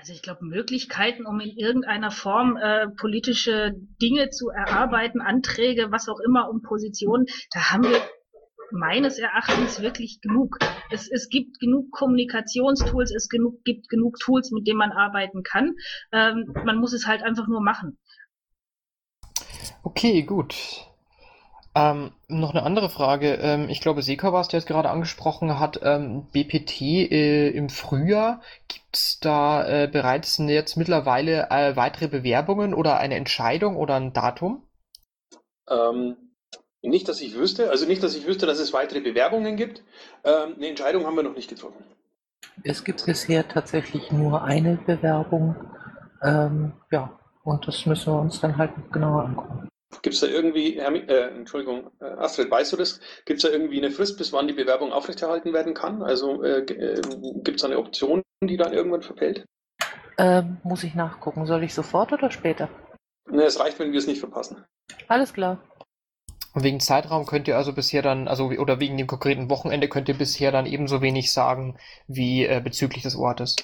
Also 0.01 0.13
ich 0.13 0.23
glaube, 0.23 0.43
Möglichkeiten, 0.43 1.27
um 1.27 1.39
in 1.41 1.55
irgendeiner 1.55 2.09
Form 2.09 2.57
äh, 2.57 2.87
politische 2.87 3.75
Dinge 4.01 4.31
zu 4.31 4.49
erarbeiten, 4.49 5.21
Anträge, 5.21 5.91
was 5.91 6.09
auch 6.09 6.19
immer, 6.25 6.49
um 6.49 6.63
Positionen, 6.63 7.27
da 7.51 7.71
haben 7.71 7.83
wir 7.83 8.01
meines 8.71 9.19
Erachtens 9.19 9.79
wirklich 9.79 10.19
genug. 10.19 10.57
Es, 10.89 11.07
es 11.07 11.29
gibt 11.29 11.59
genug 11.59 11.91
Kommunikationstools, 11.91 13.13
es 13.13 13.29
genug, 13.29 13.63
gibt 13.63 13.89
genug 13.89 14.17
Tools, 14.17 14.49
mit 14.49 14.65
denen 14.65 14.79
man 14.79 14.91
arbeiten 14.91 15.43
kann. 15.43 15.75
Ähm, 16.11 16.51
man 16.65 16.79
muss 16.79 16.93
es 16.93 17.05
halt 17.05 17.21
einfach 17.21 17.47
nur 17.47 17.61
machen. 17.61 17.99
Okay, 19.83 20.23
gut. 20.23 20.55
Ähm, 21.73 22.11
noch 22.27 22.51
eine 22.51 22.63
andere 22.63 22.89
Frage. 22.89 23.35
Ähm, 23.35 23.69
ich 23.69 23.79
glaube, 23.79 24.01
Seka 24.01 24.33
war 24.33 24.41
es, 24.41 24.49
der 24.49 24.57
es 24.57 24.65
gerade 24.65 24.89
angesprochen 24.89 25.57
hat. 25.57 25.79
Ähm, 25.83 26.27
BPT 26.33 26.81
äh, 26.81 27.49
im 27.49 27.69
Frühjahr. 27.69 28.41
Gibt 28.67 28.95
es 28.95 29.19
da 29.21 29.65
äh, 29.65 29.87
bereits 29.87 30.37
jetzt 30.37 30.75
mittlerweile 30.75 31.47
äh, 31.49 31.75
weitere 31.77 32.09
Bewerbungen 32.09 32.73
oder 32.73 32.97
eine 32.97 33.15
Entscheidung 33.15 33.77
oder 33.77 33.95
ein 33.95 34.11
Datum? 34.11 34.63
Ähm, 35.69 36.17
nicht, 36.81 37.07
dass 37.07 37.21
ich 37.21 37.35
wüsste. 37.35 37.69
Also 37.69 37.85
nicht, 37.85 38.03
dass 38.03 38.15
ich 38.15 38.27
wüsste, 38.27 38.45
dass 38.45 38.59
es 38.59 38.73
weitere 38.73 38.99
Bewerbungen 38.99 39.55
gibt. 39.55 39.81
Ähm, 40.25 40.55
eine 40.57 40.67
Entscheidung 40.67 41.05
haben 41.05 41.15
wir 41.15 41.23
noch 41.23 41.35
nicht 41.35 41.49
getroffen. 41.49 41.85
Es 42.63 42.83
gibt 42.83 43.05
bisher 43.05 43.47
tatsächlich 43.47 44.11
nur 44.11 44.43
eine 44.43 44.75
Bewerbung. 44.75 45.55
Ähm, 46.21 46.73
ja, 46.91 47.17
und 47.43 47.65
das 47.65 47.85
müssen 47.85 48.13
wir 48.13 48.19
uns 48.19 48.41
dann 48.41 48.57
halt 48.57 48.71
genauer 48.91 49.23
angucken. 49.23 49.70
Gibt 50.01 50.15
es 50.15 50.21
da 50.21 50.27
irgendwie, 50.27 50.79
Herr, 50.79 50.93
äh, 50.93 51.35
Entschuldigung, 51.35 51.91
äh, 51.99 52.05
Astrid, 52.05 52.49
weißt 52.49 52.73
du 52.73 52.77
das? 52.77 52.99
Gibt 53.25 53.43
es 53.43 53.49
da 53.49 53.53
irgendwie 53.53 53.77
eine 53.77 53.91
Frist, 53.91 54.17
bis 54.17 54.31
wann 54.33 54.47
die 54.47 54.53
Bewerbung 54.53 54.91
aufrechterhalten 54.91 55.53
werden 55.53 55.73
kann? 55.73 56.01
Also 56.01 56.43
äh, 56.43 56.61
äh 56.61 57.01
gibt 57.43 57.57
es 57.57 57.63
eine 57.63 57.77
Option, 57.77 58.21
die 58.43 58.57
dann 58.57 58.73
irgendwann 58.73 59.01
verfällt? 59.01 59.45
Ähm, 60.17 60.57
muss 60.63 60.83
ich 60.83 60.95
nachgucken. 60.95 61.45
Soll 61.45 61.63
ich 61.63 61.73
sofort 61.73 62.13
oder 62.13 62.31
später? 62.31 62.69
Ne, 63.29 63.43
es 63.43 63.59
reicht, 63.59 63.79
wenn 63.79 63.91
wir 63.91 63.99
es 63.99 64.07
nicht 64.07 64.19
verpassen. 64.19 64.63
Alles 65.07 65.33
klar. 65.33 65.61
Und 66.53 66.63
wegen 66.63 66.79
Zeitraum 66.79 67.25
könnt 67.25 67.47
ihr 67.47 67.57
also 67.57 67.73
bisher 67.73 68.01
dann, 68.01 68.27
also 68.27 68.47
oder 68.47 68.79
wegen 68.79 68.97
dem 68.97 69.07
konkreten 69.07 69.49
Wochenende 69.49 69.87
könnt 69.87 70.09
ihr 70.09 70.17
bisher 70.17 70.51
dann 70.51 70.65
ebenso 70.65 71.01
wenig 71.01 71.31
sagen 71.31 71.77
wie 72.07 72.45
äh, 72.45 72.61
bezüglich 72.61 73.03
des 73.03 73.15
Ortes. 73.15 73.55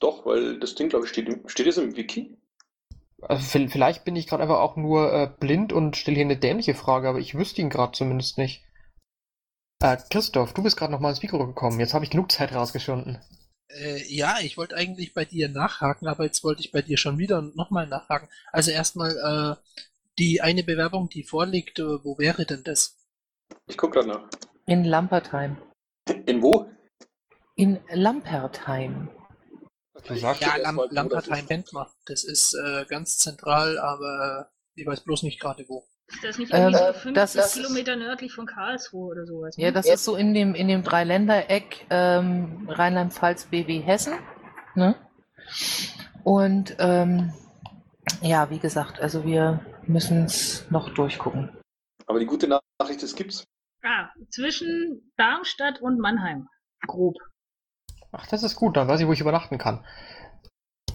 Doch, 0.00 0.24
weil 0.24 0.58
das 0.58 0.74
Ding, 0.74 0.88
glaube 0.88 1.04
ich, 1.04 1.10
steht, 1.10 1.28
steht 1.46 1.66
es 1.66 1.76
im 1.76 1.96
Wiki? 1.96 2.36
Also 3.28 3.42
vielleicht 3.68 4.04
bin 4.04 4.16
ich 4.16 4.26
gerade 4.26 4.42
einfach 4.42 4.58
auch 4.58 4.76
nur 4.76 5.12
äh, 5.12 5.30
blind 5.40 5.72
und 5.72 5.96
stelle 5.96 6.16
hier 6.16 6.24
eine 6.24 6.36
dämliche 6.36 6.74
Frage, 6.74 7.08
aber 7.08 7.18
ich 7.18 7.34
wüsste 7.34 7.60
ihn 7.60 7.70
gerade 7.70 7.92
zumindest 7.92 8.38
nicht. 8.38 8.64
Äh, 9.82 9.96
Christoph, 10.10 10.52
du 10.52 10.62
bist 10.62 10.76
gerade 10.76 10.92
nochmal 10.92 11.12
ins 11.12 11.22
Mikro 11.22 11.46
gekommen. 11.46 11.80
Jetzt 11.80 11.94
habe 11.94 12.04
ich 12.04 12.10
genug 12.10 12.30
Zeit 12.32 12.54
rausgeschunden. 12.54 13.20
Äh, 13.68 14.02
ja, 14.08 14.36
ich 14.42 14.56
wollte 14.56 14.76
eigentlich 14.76 15.14
bei 15.14 15.24
dir 15.24 15.48
nachhaken, 15.48 16.08
aber 16.08 16.24
jetzt 16.24 16.44
wollte 16.44 16.60
ich 16.60 16.72
bei 16.72 16.82
dir 16.82 16.96
schon 16.96 17.18
wieder 17.18 17.42
nochmal 17.42 17.86
nachhaken. 17.86 18.28
Also 18.52 18.70
erstmal 18.70 19.58
äh, 19.58 19.80
die 20.18 20.40
eine 20.40 20.62
Bewerbung, 20.62 21.08
die 21.08 21.24
vorliegt, 21.24 21.78
äh, 21.78 22.04
wo 22.04 22.18
wäre 22.18 22.46
denn 22.46 22.62
das? 22.64 22.96
Ich 23.66 23.76
gucke 23.76 23.94
gerade 24.00 24.08
nach. 24.08 24.28
In 24.66 24.84
Lampertheim. 24.84 25.56
In 26.26 26.42
wo? 26.42 26.66
In 27.56 27.80
Lampertheim. 27.90 29.10
Du 30.06 30.16
sagst 30.16 30.42
ja, 30.42 30.56
Lam 30.56 30.80
Lampertheim 30.90 31.46
kennt 31.46 31.72
man. 31.72 31.86
Das 32.06 32.24
ist 32.24 32.54
äh, 32.54 32.84
ganz 32.86 33.18
zentral, 33.18 33.78
aber 33.78 34.50
ich 34.74 34.86
weiß 34.86 35.04
bloß 35.04 35.22
nicht 35.22 35.40
gerade 35.40 35.64
wo. 35.68 35.86
Ist 36.08 36.22
das 36.22 36.38
nicht 36.38 36.52
irgendwie 36.52 36.78
ähm, 36.78 36.92
so 36.94 37.00
50 37.00 37.52
Kilometer 37.52 37.96
nördlich 37.96 38.32
von 38.32 38.46
Karlsruhe 38.46 39.12
oder 39.12 39.24
sowas? 39.24 39.56
Ne? 39.56 39.64
Ja, 39.64 39.70
das 39.70 39.86
ist 39.86 40.04
so 40.04 40.16
in 40.16 40.34
dem, 40.34 40.54
in 40.54 40.68
dem 40.68 40.82
Dreiländereck 40.82 41.86
ähm, 41.88 42.68
Rheinland-Pfalz, 42.70 43.46
BW, 43.46 43.80
Hessen. 43.80 44.14
Ne? 44.74 44.94
Und 46.22 46.76
ähm, 46.78 47.32
ja, 48.20 48.50
wie 48.50 48.58
gesagt, 48.58 49.00
also 49.00 49.24
wir 49.24 49.64
müssen 49.86 50.24
es 50.24 50.70
noch 50.70 50.92
durchgucken. 50.92 51.56
Aber 52.06 52.18
die 52.18 52.26
gute 52.26 52.48
Nachricht, 52.48 53.02
es 53.02 53.14
gibt's. 53.14 53.44
Ah, 53.82 54.08
zwischen 54.30 55.12
Darmstadt 55.16 55.80
und 55.80 55.98
Mannheim. 55.98 56.48
Grob. 56.86 57.16
Ach, 58.16 58.26
das 58.26 58.42
ist 58.42 58.56
gut, 58.56 58.76
dann 58.76 58.88
weiß 58.88 59.00
ich, 59.00 59.06
wo 59.06 59.12
ich 59.12 59.20
übernachten 59.20 59.58
kann. 59.58 59.84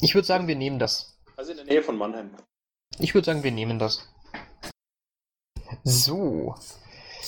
Ich 0.01 0.15
würde 0.15 0.25
sagen, 0.25 0.47
wir 0.47 0.55
nehmen 0.55 0.79
das. 0.79 1.19
Also 1.35 1.51
in 1.51 1.57
der 1.57 1.65
Nähe 1.65 1.83
von 1.83 1.97
Mannheim. 1.97 2.35
Ich 2.97 3.13
würde 3.13 3.25
sagen, 3.25 3.43
wir 3.43 3.51
nehmen 3.51 3.79
das. 3.79 4.07
So. 5.83 6.55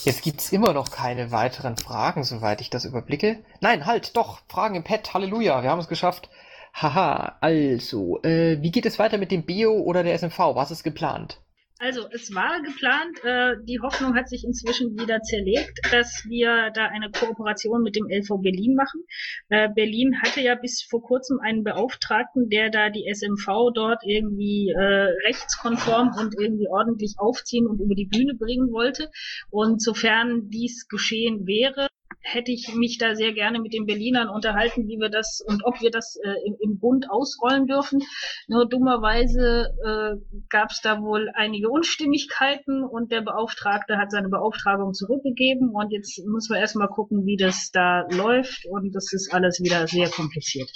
Jetzt 0.04 0.23
gibt 0.23 0.39
es 0.39 0.51
immer 0.51 0.73
noch 0.73 0.89
keine 0.89 1.32
weiteren 1.32 1.77
Fragen, 1.77 2.23
soweit 2.23 2.62
ich 2.62 2.69
das 2.69 2.86
überblicke. 2.86 3.43
Nein, 3.60 3.86
halt, 3.86 4.15
doch, 4.17 4.41
Fragen 4.47 4.75
im 4.75 4.84
Pad, 4.84 5.13
Halleluja, 5.13 5.62
wir 5.62 5.69
haben 5.69 5.80
es 5.80 5.88
geschafft. 5.88 6.30
Haha, 6.73 7.38
also, 7.41 8.21
äh, 8.23 8.62
wie 8.62 8.71
geht 8.71 8.86
es 8.86 8.97
weiter 8.97 9.17
mit 9.17 9.32
dem 9.32 9.45
Bio 9.45 9.73
oder 9.73 10.04
der 10.04 10.17
SMV? 10.17 10.39
Was 10.56 10.71
ist 10.71 10.84
geplant? 10.84 11.41
Also 11.84 12.08
es 12.12 12.36
war 12.36 12.62
geplant, 12.62 13.24
äh, 13.24 13.56
die 13.63 13.80
Hoffnung 13.80 14.13
hat 14.13 14.30
sich 14.30 14.44
inzwischen 14.44 15.00
wieder 15.00 15.24
zerlegt, 15.24 15.80
dass 15.91 16.24
wir 16.30 16.70
da 16.76 16.86
eine 16.86 17.10
Kooperation 17.10 17.82
mit 17.82 17.96
dem 17.96 18.06
LV 18.08 18.39
Berlin 18.39 18.76
machen. 18.76 19.02
Äh, 19.50 19.67
Berlin 19.74 20.22
hatte 20.22 20.41
ja 20.41 20.54
bis 20.54 20.84
vor 20.84 21.02
kurzem 21.02 21.39
einen 21.39 21.63
Beauftragten, 21.63 22.50
der 22.50 22.70
da 22.70 22.91
die 22.91 23.12
SMV 23.12 23.72
dort 23.74 24.04
irgendwie 24.06 24.70
äh, 24.70 25.08
rechtskonform 25.26 26.12
und 26.20 26.39
irgendwie 26.39 26.67
ordentlich 26.67 27.15
aufziehen 27.17 27.65
und 27.65 27.82
über 27.82 27.96
die 27.96 28.06
Bühne 28.06 28.36
bringen 28.36 28.72
wollte. 28.72 29.10
Und 29.50 29.82
sofern 29.82 30.52
dies 30.52 30.88
geschehen 30.88 31.48
wäre, 31.48 31.88
hätte 32.22 32.52
ich 32.52 32.74
mich 32.76 32.98
da 32.98 33.16
sehr 33.16 33.34
gerne 33.34 33.60
mit 33.60 33.74
den 33.74 33.86
Berlinern 33.86 34.30
unterhalten, 34.30 34.88
wie 34.88 35.00
wir 35.00 35.10
das 35.10 35.42
und 35.46 35.64
ob 35.66 35.82
wir 35.82 35.92
das 35.92 36.18
äh, 36.24 36.36
im, 36.46 36.56
im 36.60 36.80
Bund 36.80 37.10
ausrollen 37.10 37.68
dürfen. 37.68 38.02
Nur 38.48 38.68
dummerweise 38.68 39.74
äh, 39.84 40.40
gab 40.50 40.72
es 40.72 40.82
da 40.82 41.02
wohl 41.02 41.30
einige 41.34 41.70
Unstimmigkeiten 41.70 42.84
und 42.84 43.12
der 43.12 43.22
Beauftragte 43.22 43.98
hat 43.98 44.12
seine 44.12 44.30
Beauftragung 44.30 44.94
zurückgegeben 44.94 45.70
und 45.74 45.92
jetzt 45.92 46.24
müssen 46.26 46.54
wir 46.54 46.60
erstmal 46.60 46.88
gucken, 46.88 47.26
wie 47.26 47.38
das 47.38 47.72
da 47.72 48.08
läuft 48.12 48.66
und 48.66 48.94
das 48.94 49.12
ist 49.14 49.34
alles 49.34 49.60
wieder 49.62 49.88
sehr 49.88 50.10
kompliziert. 50.10 50.72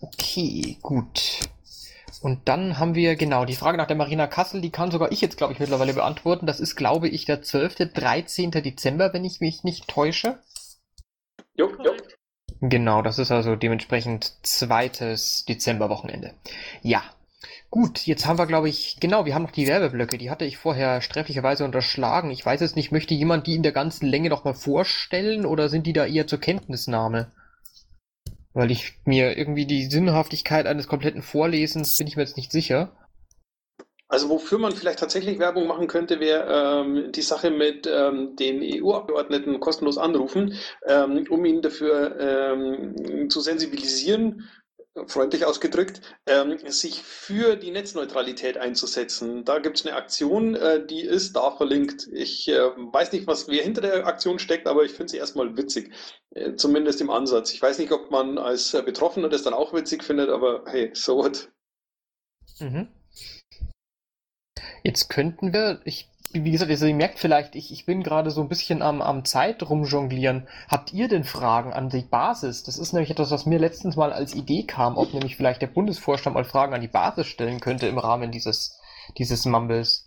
Okay, 0.00 0.78
gut. 0.82 1.40
Und 2.22 2.48
dann 2.48 2.78
haben 2.78 2.94
wir, 2.94 3.16
genau, 3.16 3.44
die 3.44 3.56
Frage 3.56 3.78
nach 3.78 3.86
der 3.86 3.96
Marina 3.96 4.26
Kassel, 4.26 4.60
die 4.60 4.70
kann 4.70 4.90
sogar 4.90 5.12
ich 5.12 5.20
jetzt, 5.20 5.36
glaube 5.36 5.52
ich, 5.52 5.58
mittlerweile 5.58 5.94
beantworten. 5.94 6.46
Das 6.46 6.60
ist, 6.60 6.76
glaube 6.76 7.08
ich, 7.08 7.24
der 7.24 7.42
12., 7.42 7.92
13. 7.92 8.50
Dezember, 8.50 9.12
wenn 9.12 9.24
ich 9.24 9.40
mich 9.40 9.64
nicht 9.64 9.88
täusche. 9.88 10.38
Jo, 11.56 11.70
jo. 11.82 11.92
Genau, 12.60 13.02
das 13.02 13.18
ist 13.18 13.30
also 13.30 13.56
dementsprechend 13.56 14.32
zweites 14.42 15.44
Dezemberwochenende. 15.44 16.34
Ja. 16.82 17.02
Gut, 17.70 18.06
jetzt 18.06 18.24
haben 18.24 18.38
wir, 18.38 18.46
glaube 18.46 18.68
ich, 18.68 18.98
genau, 19.00 19.26
wir 19.26 19.34
haben 19.34 19.42
noch 19.42 19.50
die 19.50 19.66
Werbeblöcke, 19.66 20.16
die 20.16 20.30
hatte 20.30 20.44
ich 20.44 20.56
vorher 20.56 21.00
sträflicherweise 21.00 21.64
unterschlagen. 21.64 22.30
Ich 22.30 22.46
weiß 22.46 22.60
jetzt 22.60 22.76
nicht, 22.76 22.92
möchte 22.92 23.14
jemand 23.14 23.48
die 23.48 23.56
in 23.56 23.64
der 23.64 23.72
ganzen 23.72 24.06
Länge 24.06 24.28
noch 24.28 24.44
mal 24.44 24.54
vorstellen 24.54 25.44
oder 25.44 25.68
sind 25.68 25.86
die 25.86 25.92
da 25.92 26.06
eher 26.06 26.28
zur 26.28 26.38
Kenntnisnahme? 26.38 27.32
Weil 28.54 28.70
ich 28.70 28.94
mir 29.04 29.36
irgendwie 29.36 29.66
die 29.66 29.84
Sinnhaftigkeit 29.84 30.66
eines 30.66 30.88
kompletten 30.88 31.22
Vorlesens 31.22 31.96
bin 31.96 32.06
ich 32.06 32.16
mir 32.16 32.22
jetzt 32.22 32.36
nicht 32.36 32.52
sicher. 32.52 32.96
Also 34.08 34.28
wofür 34.28 34.58
man 34.58 34.72
vielleicht 34.72 35.00
tatsächlich 35.00 35.38
Werbung 35.40 35.66
machen 35.66 35.88
könnte, 35.88 36.20
wäre 36.20 36.82
ähm, 36.84 37.10
die 37.10 37.22
Sache 37.22 37.50
mit 37.50 37.88
ähm, 37.92 38.36
den 38.36 38.62
EU-Abgeordneten 38.62 39.58
kostenlos 39.58 39.98
anrufen, 39.98 40.54
ähm, 40.86 41.26
um 41.30 41.44
ihnen 41.44 41.62
dafür 41.62 42.16
ähm, 42.20 43.28
zu 43.28 43.40
sensibilisieren, 43.40 44.48
freundlich 45.06 45.44
ausgedrückt, 45.44 46.00
ähm, 46.26 46.58
sich 46.66 47.02
für 47.02 47.56
die 47.56 47.70
Netzneutralität 47.70 48.56
einzusetzen. 48.56 49.44
Da 49.44 49.58
gibt 49.58 49.78
es 49.78 49.86
eine 49.86 49.96
Aktion, 49.96 50.54
äh, 50.54 50.86
die 50.86 51.00
ist 51.00 51.34
da 51.34 51.50
verlinkt. 51.50 52.08
Ich 52.12 52.48
äh, 52.48 52.58
weiß 52.58 53.12
nicht, 53.12 53.26
was 53.26 53.48
wer 53.48 53.62
hinter 53.62 53.80
der 53.80 54.06
Aktion 54.06 54.38
steckt, 54.38 54.68
aber 54.68 54.84
ich 54.84 54.92
finde 54.92 55.10
sie 55.10 55.18
erstmal 55.18 55.56
witzig. 55.56 55.92
Äh, 56.30 56.54
zumindest 56.54 57.00
im 57.00 57.10
Ansatz. 57.10 57.52
Ich 57.52 57.60
weiß 57.60 57.78
nicht, 57.78 57.92
ob 57.92 58.10
man 58.10 58.38
als 58.38 58.72
äh, 58.74 58.82
Betroffener 58.82 59.28
das 59.28 59.42
dann 59.42 59.54
auch 59.54 59.72
witzig 59.72 60.04
findet, 60.04 60.30
aber 60.30 60.64
hey, 60.66 60.90
so 60.94 61.16
what. 61.16 61.50
Mhm. 62.60 62.88
Jetzt 64.84 65.08
könnten 65.08 65.52
wir, 65.52 65.80
ich, 65.84 66.08
wie 66.34 66.50
gesagt, 66.50 66.70
also 66.70 66.86
ihr 66.86 66.94
merkt 66.94 67.18
vielleicht, 67.18 67.54
ich, 67.54 67.70
ich 67.70 67.86
bin 67.86 68.02
gerade 68.02 68.30
so 68.30 68.40
ein 68.40 68.48
bisschen 68.48 68.82
am, 68.82 69.00
am 69.00 69.24
Zeit 69.24 69.62
rumjonglieren. 69.62 70.48
Habt 70.68 70.92
ihr 70.92 71.06
denn 71.06 71.24
Fragen 71.24 71.72
an 71.72 71.88
die 71.90 72.02
Basis? 72.02 72.64
Das 72.64 72.76
ist 72.76 72.92
nämlich 72.92 73.10
etwas, 73.10 73.30
was 73.30 73.46
mir 73.46 73.58
letztens 73.60 73.94
mal 73.94 74.12
als 74.12 74.34
Idee 74.34 74.64
kam, 74.64 74.96
ob 74.96 75.14
nämlich 75.14 75.36
vielleicht 75.36 75.62
der 75.62 75.68
Bundesvorstand 75.68 76.34
mal 76.34 76.44
Fragen 76.44 76.74
an 76.74 76.80
die 76.80 76.88
Basis 76.88 77.28
stellen 77.28 77.60
könnte 77.60 77.86
im 77.86 77.98
Rahmen 77.98 78.32
dieses, 78.32 78.80
dieses 79.16 79.46
Mumbles. 79.46 80.04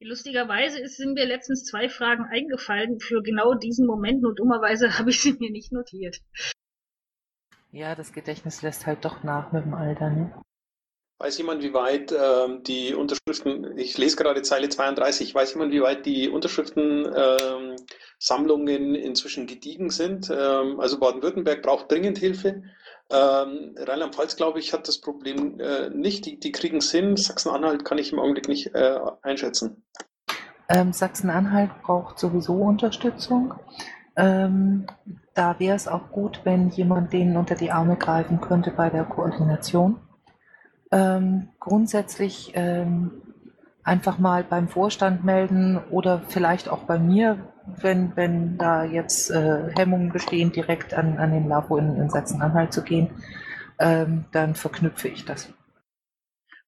Lustigerweise 0.00 0.80
ist, 0.80 0.96
sind 0.96 1.14
mir 1.14 1.26
letztens 1.26 1.64
zwei 1.64 1.88
Fragen 1.88 2.24
eingefallen 2.24 2.98
für 2.98 3.22
genau 3.22 3.54
diesen 3.54 3.86
Moment, 3.86 4.22
nur 4.22 4.34
dummerweise 4.34 4.98
habe 4.98 5.10
ich 5.10 5.22
sie 5.22 5.34
mir 5.34 5.52
nicht 5.52 5.70
notiert. 5.70 6.18
Ja, 7.70 7.94
das 7.94 8.12
Gedächtnis 8.12 8.62
lässt 8.62 8.86
halt 8.86 9.04
doch 9.04 9.22
nach 9.22 9.52
mit 9.52 9.64
dem 9.64 9.74
Alter, 9.74 10.10
ne? 10.10 10.42
Weiß 11.22 11.38
jemand, 11.38 11.62
wie 11.62 11.72
weit 11.72 12.10
ähm, 12.10 12.64
die 12.64 12.94
Unterschriften, 12.94 13.78
ich 13.78 13.96
lese 13.96 14.16
gerade 14.16 14.42
Zeile 14.42 14.68
32, 14.68 15.32
weiß 15.32 15.54
jemand, 15.54 15.72
wie 15.72 15.80
weit 15.80 16.04
die 16.04 16.28
Unterschriftensammlungen 16.28 18.68
ähm, 18.68 18.96
inzwischen 18.96 19.46
gediegen 19.46 19.90
sind? 19.90 20.28
Ähm, 20.30 20.80
also 20.80 20.98
Baden-Württemberg 20.98 21.62
braucht 21.62 21.92
dringend 21.92 22.18
Hilfe. 22.18 22.64
Ähm, 23.08 23.76
Rheinland-Pfalz, 23.78 24.34
glaube 24.34 24.58
ich, 24.58 24.72
hat 24.72 24.88
das 24.88 25.00
Problem 25.00 25.60
äh, 25.60 25.90
nicht. 25.90 26.26
Die, 26.26 26.40
die 26.40 26.50
kriegen 26.50 26.78
es 26.78 26.90
hin. 26.90 27.16
Sachsen-Anhalt 27.16 27.84
kann 27.84 27.98
ich 27.98 28.12
im 28.12 28.18
Augenblick 28.18 28.48
nicht 28.48 28.74
äh, 28.74 28.98
einschätzen. 29.22 29.84
Ähm, 30.68 30.92
Sachsen-Anhalt 30.92 31.70
braucht 31.84 32.18
sowieso 32.18 32.54
Unterstützung. 32.54 33.54
Ähm, 34.16 34.88
da 35.34 35.60
wäre 35.60 35.76
es 35.76 35.86
auch 35.86 36.10
gut, 36.10 36.40
wenn 36.42 36.70
jemand 36.70 37.12
denen 37.12 37.36
unter 37.36 37.54
die 37.54 37.70
Arme 37.70 37.96
greifen 37.96 38.40
könnte 38.40 38.72
bei 38.72 38.90
der 38.90 39.04
Koordination. 39.04 40.00
Ähm, 40.92 41.48
grundsätzlich 41.58 42.52
ähm, 42.54 43.22
einfach 43.82 44.18
mal 44.18 44.44
beim 44.44 44.68
Vorstand 44.68 45.24
melden 45.24 45.78
oder 45.90 46.20
vielleicht 46.28 46.68
auch 46.68 46.84
bei 46.84 46.98
mir, 46.98 47.50
wenn, 47.80 48.14
wenn 48.16 48.58
da 48.58 48.84
jetzt 48.84 49.30
äh, 49.30 49.72
Hemmungen 49.76 50.12
bestehen, 50.12 50.52
direkt 50.52 50.94
an, 50.94 51.18
an 51.18 51.32
den 51.32 51.48
LAVO 51.48 51.78
in, 51.78 51.96
in 51.96 52.10
Sachsen-Anhalt 52.10 52.72
zu 52.72 52.82
gehen, 52.82 53.10
ähm, 53.78 54.26
dann 54.32 54.54
verknüpfe 54.54 55.08
ich 55.08 55.24
das. 55.24 55.52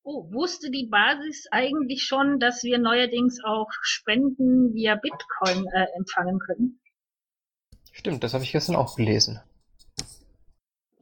Oh, 0.03 0.31
wusste 0.33 0.71
die 0.71 0.89
Basis 0.91 1.47
eigentlich 1.51 2.03
schon, 2.03 2.39
dass 2.39 2.63
wir 2.63 2.79
neuerdings 2.79 3.39
auch 3.45 3.69
Spenden 3.83 4.75
via 4.75 4.97
Bitcoin 4.97 5.67
äh, 5.73 5.87
empfangen 5.97 6.39
können? 6.39 6.81
Stimmt, 7.91 8.25
das 8.25 8.35
habe 8.35 8.45
ich 8.45 8.53
gestern 8.53 8.77
auch 8.77 8.97
gelesen. 8.97 9.41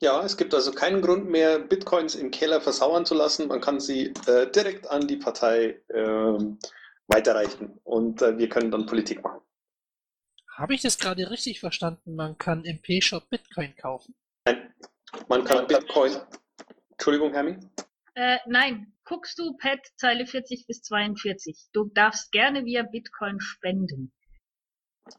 Ja, 0.03 0.25
es 0.25 0.37
gibt 0.37 0.53
also 0.53 0.73
keinen 0.73 1.01
Grund 1.01 1.31
mehr, 1.31 1.61
Bitcoins 1.61 2.17
im 2.17 2.33
Keller 2.33 2.61
versauern 2.61 3.07
zu 3.07 3.15
lassen. 3.15 3.47
Man 3.47 3.61
kann 3.61 3.79
sie 3.79 4.13
äh, 4.27 4.51
direkt 4.51 4.91
an 4.91 5.07
die 5.07 5.17
Partei 5.17 5.81
äh, 5.91 6.39
weiterreichen 7.07 7.79
und 7.85 8.21
äh, 8.21 8.37
wir 8.37 8.49
können 8.49 8.73
dann 8.73 8.87
Politik 8.87 9.23
machen. 9.23 9.41
Habe 10.57 10.75
ich 10.75 10.83
das 10.83 10.99
gerade 10.99 11.31
richtig 11.31 11.61
verstanden? 11.61 12.17
Man 12.17 12.37
kann 12.37 12.65
im 12.65 12.83
P-Shop 12.83 13.31
Bitcoin 13.31 13.77
kaufen? 13.77 14.17
Nein, 14.45 14.75
man 15.29 15.45
kann 15.45 15.69
Bitcoin. 15.69 16.17
Entschuldigung, 16.91 17.33
Herming? 17.33 17.71
Äh, 18.17 18.39
nein, 18.47 18.93
guckst 19.05 19.39
du 19.39 19.57
Pat 19.57 19.79
Zeile 19.99 20.27
40 20.27 20.67
bis 20.67 20.83
42. 20.83 21.69
Du 21.73 21.85
darfst 21.95 22.33
gerne 22.33 22.65
via 22.65 22.83
Bitcoin 22.83 23.39
spenden. 23.39 24.13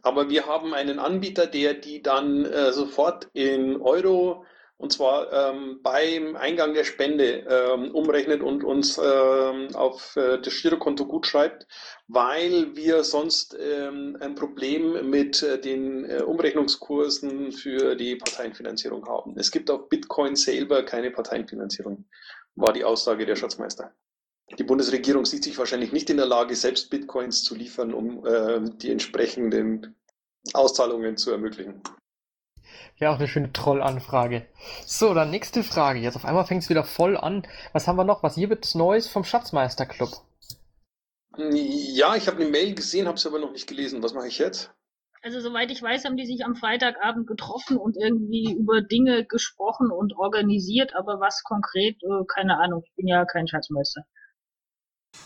Aber 0.01 0.29
wir 0.29 0.45
haben 0.45 0.73
einen 0.73 0.99
Anbieter, 0.99 1.47
der 1.47 1.73
die 1.73 2.01
dann 2.01 2.43
äh, 2.43 2.73
sofort 2.73 3.29
in 3.31 3.81
Euro 3.81 4.45
und 4.83 4.91
zwar 4.91 5.31
ähm, 5.31 5.79
beim 5.81 6.35
Eingang 6.35 6.73
der 6.73 6.83
Spende 6.83 7.45
ähm, 7.49 7.95
umrechnet 7.95 8.43
und 8.43 8.65
uns 8.65 8.97
ähm, 8.97 9.73
auf 9.75 10.17
äh, 10.17 10.41
das 10.41 10.61
Girokonto 10.61 11.05
gut 11.05 11.25
schreibt, 11.25 11.67
weil 12.09 12.75
wir 12.75 13.05
sonst 13.05 13.57
ähm, 13.57 14.17
ein 14.19 14.35
Problem 14.35 15.09
mit 15.09 15.41
äh, 15.41 15.57
den 15.57 16.03
äh, 16.03 16.23
Umrechnungskursen 16.23 17.53
für 17.53 17.95
die 17.95 18.17
Parteienfinanzierung 18.17 19.07
haben. 19.07 19.35
Es 19.37 19.51
gibt 19.51 19.71
auf 19.71 19.87
Bitcoin 19.87 20.35
selber 20.35 20.83
keine 20.83 21.11
Parteienfinanzierung, 21.11 22.03
war 22.55 22.73
die 22.73 22.83
Aussage 22.83 23.25
der 23.25 23.37
Schatzmeister. 23.37 23.93
Die 24.59 24.65
Bundesregierung 24.65 25.23
sieht 25.23 25.45
sich 25.45 25.57
wahrscheinlich 25.57 25.93
nicht 25.93 26.09
in 26.09 26.17
der 26.17 26.25
Lage, 26.25 26.57
selbst 26.57 26.89
Bitcoins 26.89 27.45
zu 27.45 27.55
liefern, 27.55 27.93
um 27.93 28.27
äh, 28.27 28.59
die 28.81 28.91
entsprechenden 28.91 29.95
Auszahlungen 30.53 31.15
zu 31.15 31.31
ermöglichen. 31.31 31.81
Ja, 32.97 33.11
auch 33.11 33.17
eine 33.17 33.27
schöne 33.27 33.51
Trollanfrage. 33.53 34.45
So, 34.85 35.13
dann 35.13 35.31
nächste 35.31 35.63
Frage. 35.63 35.99
Jetzt 35.99 36.15
auf 36.15 36.25
einmal 36.25 36.45
fängt 36.45 36.63
es 36.63 36.69
wieder 36.69 36.83
voll 36.83 37.17
an. 37.17 37.47
Was 37.71 37.87
haben 37.87 37.97
wir 37.97 38.03
noch? 38.03 38.23
Was 38.23 38.35
gibt's 38.35 38.75
Neues 38.75 39.07
vom 39.07 39.23
Schatzmeisterclub? 39.23 40.09
Ja, 41.37 42.15
ich 42.15 42.27
habe 42.27 42.41
eine 42.41 42.49
Mail 42.49 42.75
gesehen, 42.75 43.07
habe 43.07 43.17
es 43.17 43.25
aber 43.25 43.39
noch 43.39 43.51
nicht 43.51 43.67
gelesen. 43.67 44.03
Was 44.03 44.13
mache 44.13 44.27
ich 44.27 44.37
jetzt? 44.37 44.71
Also 45.23 45.39
soweit 45.39 45.71
ich 45.71 45.81
weiß, 45.81 46.03
haben 46.03 46.17
die 46.17 46.25
sich 46.25 46.43
am 46.43 46.55
Freitagabend 46.55 47.27
getroffen 47.27 47.77
und 47.77 47.95
irgendwie 47.95 48.53
über 48.53 48.81
Dinge 48.81 49.25
gesprochen 49.25 49.89
und 49.89 50.17
organisiert, 50.17 50.95
aber 50.95 51.21
was 51.21 51.43
konkret, 51.43 51.95
äh, 52.03 52.25
keine 52.27 52.59
Ahnung. 52.59 52.83
Ich 52.85 52.93
bin 52.95 53.07
ja 53.07 53.23
kein 53.23 53.47
Schatzmeister. 53.47 54.05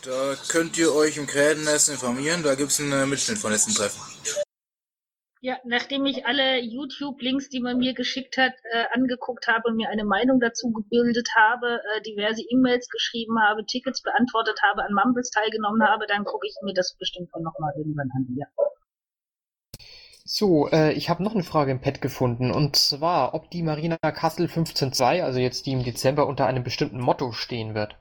Da 0.04 0.36
könnt 0.48 0.78
ihr 0.78 0.94
euch 0.94 1.16
im 1.16 1.26
Krähennest 1.26 1.88
informieren, 1.88 2.44
da 2.44 2.54
gibt 2.54 2.70
es 2.70 2.80
einen 2.80 2.92
äh, 2.92 3.06
Mitschnitt 3.06 3.38
von 3.38 3.50
letzten 3.50 3.74
Treffen. 3.74 4.00
Ja, 5.40 5.56
nachdem 5.64 6.04
ich 6.04 6.26
alle 6.26 6.60
YouTube-Links, 6.60 7.48
die 7.48 7.60
man 7.60 7.78
mir 7.78 7.94
geschickt 7.94 8.36
hat, 8.38 8.54
äh, 8.72 8.84
angeguckt 8.92 9.46
habe 9.46 9.68
und 9.68 9.76
mir 9.76 9.88
eine 9.88 10.04
Meinung 10.04 10.40
dazu 10.40 10.72
gebildet 10.72 11.28
habe, 11.36 11.80
äh, 11.94 12.02
diverse 12.02 12.42
E-Mails 12.42 12.88
geschrieben 12.88 13.40
habe, 13.40 13.64
Tickets 13.64 14.02
beantwortet 14.02 14.58
habe, 14.62 14.82
an 14.82 14.92
Mumbles 14.92 15.30
teilgenommen 15.30 15.82
habe, 15.86 16.06
dann 16.08 16.24
gucke 16.24 16.46
ich 16.46 16.56
mir 16.62 16.74
das 16.74 16.96
bestimmt 16.98 17.32
auch 17.32 17.40
nochmal 17.40 17.72
irgendwann 17.76 18.10
an. 18.16 18.26
Ja. 18.36 18.46
So, 20.24 20.68
äh, 20.70 20.92
ich 20.92 21.08
habe 21.08 21.22
noch 21.22 21.34
eine 21.34 21.44
Frage 21.44 21.70
im 21.70 21.80
Pad 21.80 22.00
gefunden 22.00 22.50
und 22.50 22.74
zwar, 22.74 23.32
ob 23.32 23.48
die 23.50 23.62
Marina 23.62 23.96
Kassel 23.96 24.46
15.2, 24.46 25.22
also 25.22 25.38
jetzt 25.38 25.66
die 25.66 25.72
im 25.72 25.84
Dezember 25.84 26.26
unter 26.26 26.46
einem 26.46 26.64
bestimmten 26.64 27.00
Motto 27.00 27.30
stehen 27.30 27.74
wird. 27.74 27.96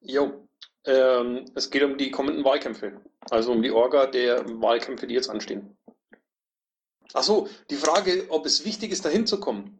Jo, 0.00 0.48
ähm, 0.86 1.44
es 1.54 1.70
geht 1.70 1.82
um 1.82 1.98
die 1.98 2.10
kommenden 2.10 2.44
Wahlkämpfe, 2.44 3.00
also 3.30 3.52
um 3.52 3.62
die 3.62 3.70
Orga 3.70 4.06
der 4.06 4.44
Wahlkämpfe, 4.60 5.06
die 5.06 5.14
jetzt 5.14 5.30
anstehen. 5.30 5.76
Ach 7.12 7.22
so, 7.22 7.48
die 7.70 7.76
Frage, 7.76 8.26
ob 8.28 8.46
es 8.46 8.64
wichtig 8.64 8.90
ist, 8.90 9.04
dahin 9.04 9.26
zu 9.26 9.38
kommen. 9.38 9.78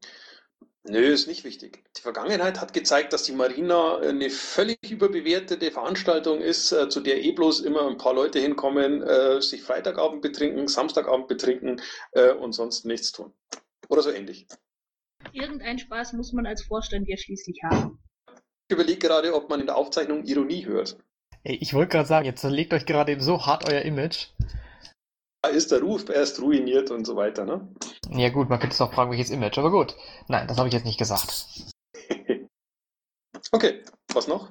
Nö, 0.86 1.00
ist 1.00 1.26
nicht 1.28 1.44
wichtig. 1.44 1.82
Die 1.96 2.02
Vergangenheit 2.02 2.60
hat 2.60 2.74
gezeigt, 2.74 3.14
dass 3.14 3.22
die 3.22 3.32
Marina 3.32 3.98
eine 3.98 4.28
völlig 4.28 4.90
überbewertete 4.90 5.70
Veranstaltung 5.70 6.42
ist, 6.42 6.72
äh, 6.72 6.90
zu 6.90 7.00
der 7.00 7.24
eh 7.24 7.32
bloß 7.32 7.60
immer 7.60 7.88
ein 7.88 7.96
paar 7.96 8.12
Leute 8.12 8.38
hinkommen, 8.38 9.02
äh, 9.02 9.40
sich 9.40 9.62
Freitagabend 9.62 10.20
betrinken, 10.20 10.68
Samstagabend 10.68 11.26
betrinken 11.26 11.80
äh, 12.12 12.32
und 12.32 12.52
sonst 12.52 12.84
nichts 12.84 13.12
tun. 13.12 13.32
Oder 13.88 14.02
so 14.02 14.10
ähnlich. 14.10 14.46
Irgendeinen 15.32 15.78
Spaß 15.78 16.12
muss 16.12 16.34
man 16.34 16.44
als 16.46 16.64
Vorstand 16.64 17.08
ja 17.08 17.16
schließlich 17.16 17.62
haben. 17.62 17.98
Ich 18.68 18.74
überlege 18.74 18.98
gerade, 18.98 19.34
ob 19.34 19.48
man 19.48 19.60
in 19.60 19.66
der 19.66 19.76
Aufzeichnung 19.76 20.24
Ironie 20.24 20.66
hört. 20.66 20.98
Ey, 21.44 21.56
ich 21.56 21.72
wollte 21.72 21.92
gerade 21.92 22.08
sagen, 22.08 22.26
jetzt 22.26 22.42
zerlegt 22.42 22.74
euch 22.74 22.84
gerade 22.84 23.12
eben 23.12 23.22
so 23.22 23.46
hart 23.46 23.66
euer 23.70 23.82
Image. 23.82 24.28
Ist 25.46 25.72
der 25.72 25.80
Ruf 25.80 26.08
erst 26.08 26.40
ruiniert 26.40 26.90
und 26.90 27.04
so 27.04 27.16
weiter, 27.16 27.44
ne? 27.44 27.68
Ja 28.10 28.30
gut, 28.30 28.48
man 28.48 28.58
könnte 28.58 28.74
es 28.74 28.80
auch 28.80 28.92
fragen, 28.92 29.10
welches 29.10 29.30
Image, 29.30 29.58
aber 29.58 29.70
gut. 29.70 29.96
Nein, 30.28 30.46
das 30.48 30.58
habe 30.58 30.68
ich 30.68 30.74
jetzt 30.74 30.84
nicht 30.84 30.98
gesagt. 30.98 31.46
okay, 33.52 33.82
was 34.12 34.28
noch? 34.28 34.50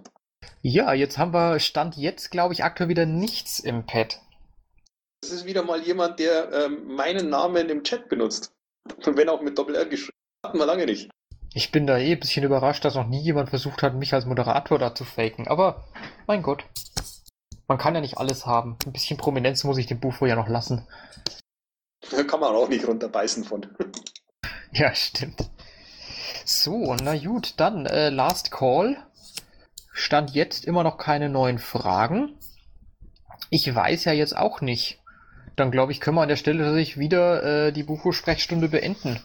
Ja, 0.62 0.94
jetzt 0.94 1.18
haben 1.18 1.34
wir 1.34 1.60
Stand 1.60 1.98
jetzt, 1.98 2.32
glaube 2.32 2.54
ich, 2.54 2.64
aktuell 2.64 2.90
wieder 2.90 3.06
nichts 3.06 3.60
im 3.60 3.86
Pad. 3.86 4.22
Das 5.22 5.32
ist 5.32 5.46
wieder 5.46 5.64
mal 5.64 5.82
jemand, 5.82 6.20
der 6.20 6.52
ähm, 6.52 6.96
meinen 6.96 7.30
Namen 7.30 7.70
im 7.70 7.84
Chat 7.84 8.10
benutzt. 8.10 8.54
Und 9.06 9.18
wenn 9.18 9.30
auch 9.30 9.42
mit 9.42 9.58
Doppel-R 9.58 9.86
geschrieben. 9.86 10.18
Hatten 10.46 10.58
wir 10.58 10.66
lange 10.66 10.86
nicht. 10.86 11.10
Ich 11.54 11.72
bin 11.72 11.88
da 11.88 11.98
eh 11.98 12.14
ein 12.14 12.20
bisschen 12.20 12.44
überrascht, 12.44 12.84
dass 12.84 12.96
noch 12.96 13.08
nie 13.08 13.22
jemand 13.22 13.50
versucht 13.50 13.84
hat, 13.84 13.94
mich 13.94 14.14
als 14.14 14.26
Moderator 14.26 14.80
da 14.80 14.96
zu 14.96 15.06
faken. 15.06 15.48
Aber, 15.48 15.86
mein 16.28 16.42
Gott. 16.42 16.66
Man 17.74 17.80
kann 17.80 17.96
ja 17.96 18.02
nicht 18.02 18.20
alles 18.20 18.46
haben. 18.46 18.78
Ein 18.86 18.92
bisschen 18.92 19.18
Prominenz 19.18 19.64
muss 19.64 19.80
ich 19.80 19.88
dem 19.88 20.00
Bufo 20.00 20.28
ja 20.28 20.36
noch 20.36 20.48
lassen. 20.48 20.88
Da 22.12 22.22
kann 22.22 22.40
man 22.40 22.54
auch 22.54 22.70
nicht 22.70 22.88
runterbeißen 22.88 23.44
von. 23.44 23.66
Ja, 24.72 24.94
stimmt. 24.94 25.50
So, 26.46 26.96
na 27.02 27.18
gut, 27.18 27.56
dann 27.58 27.88
äh, 27.88 28.10
Last 28.10 28.52
Call. 28.52 28.98
Stand 29.92 30.36
jetzt 30.36 30.66
immer 30.66 30.84
noch 30.84 30.98
keine 30.98 31.30
neuen 31.30 31.58
Fragen. 31.58 32.38
Ich 33.50 33.74
weiß 33.74 34.06
ja 34.06 34.14
jetzt 34.14 34.38
auch 34.38 34.62
nicht. 34.62 35.00
Dann 35.56 35.72
glaube 35.72 35.94
ich, 35.94 36.00
können 36.00 36.18
wir 36.18 36.22
an 36.22 36.30
der 36.30 36.36
Stelle 36.36 36.64
tatsächlich 36.64 37.00
wieder 37.00 37.68
äh, 37.68 37.72
die 37.72 37.84
Bufo-Sprechstunde 37.84 38.68
beenden. 38.68 39.20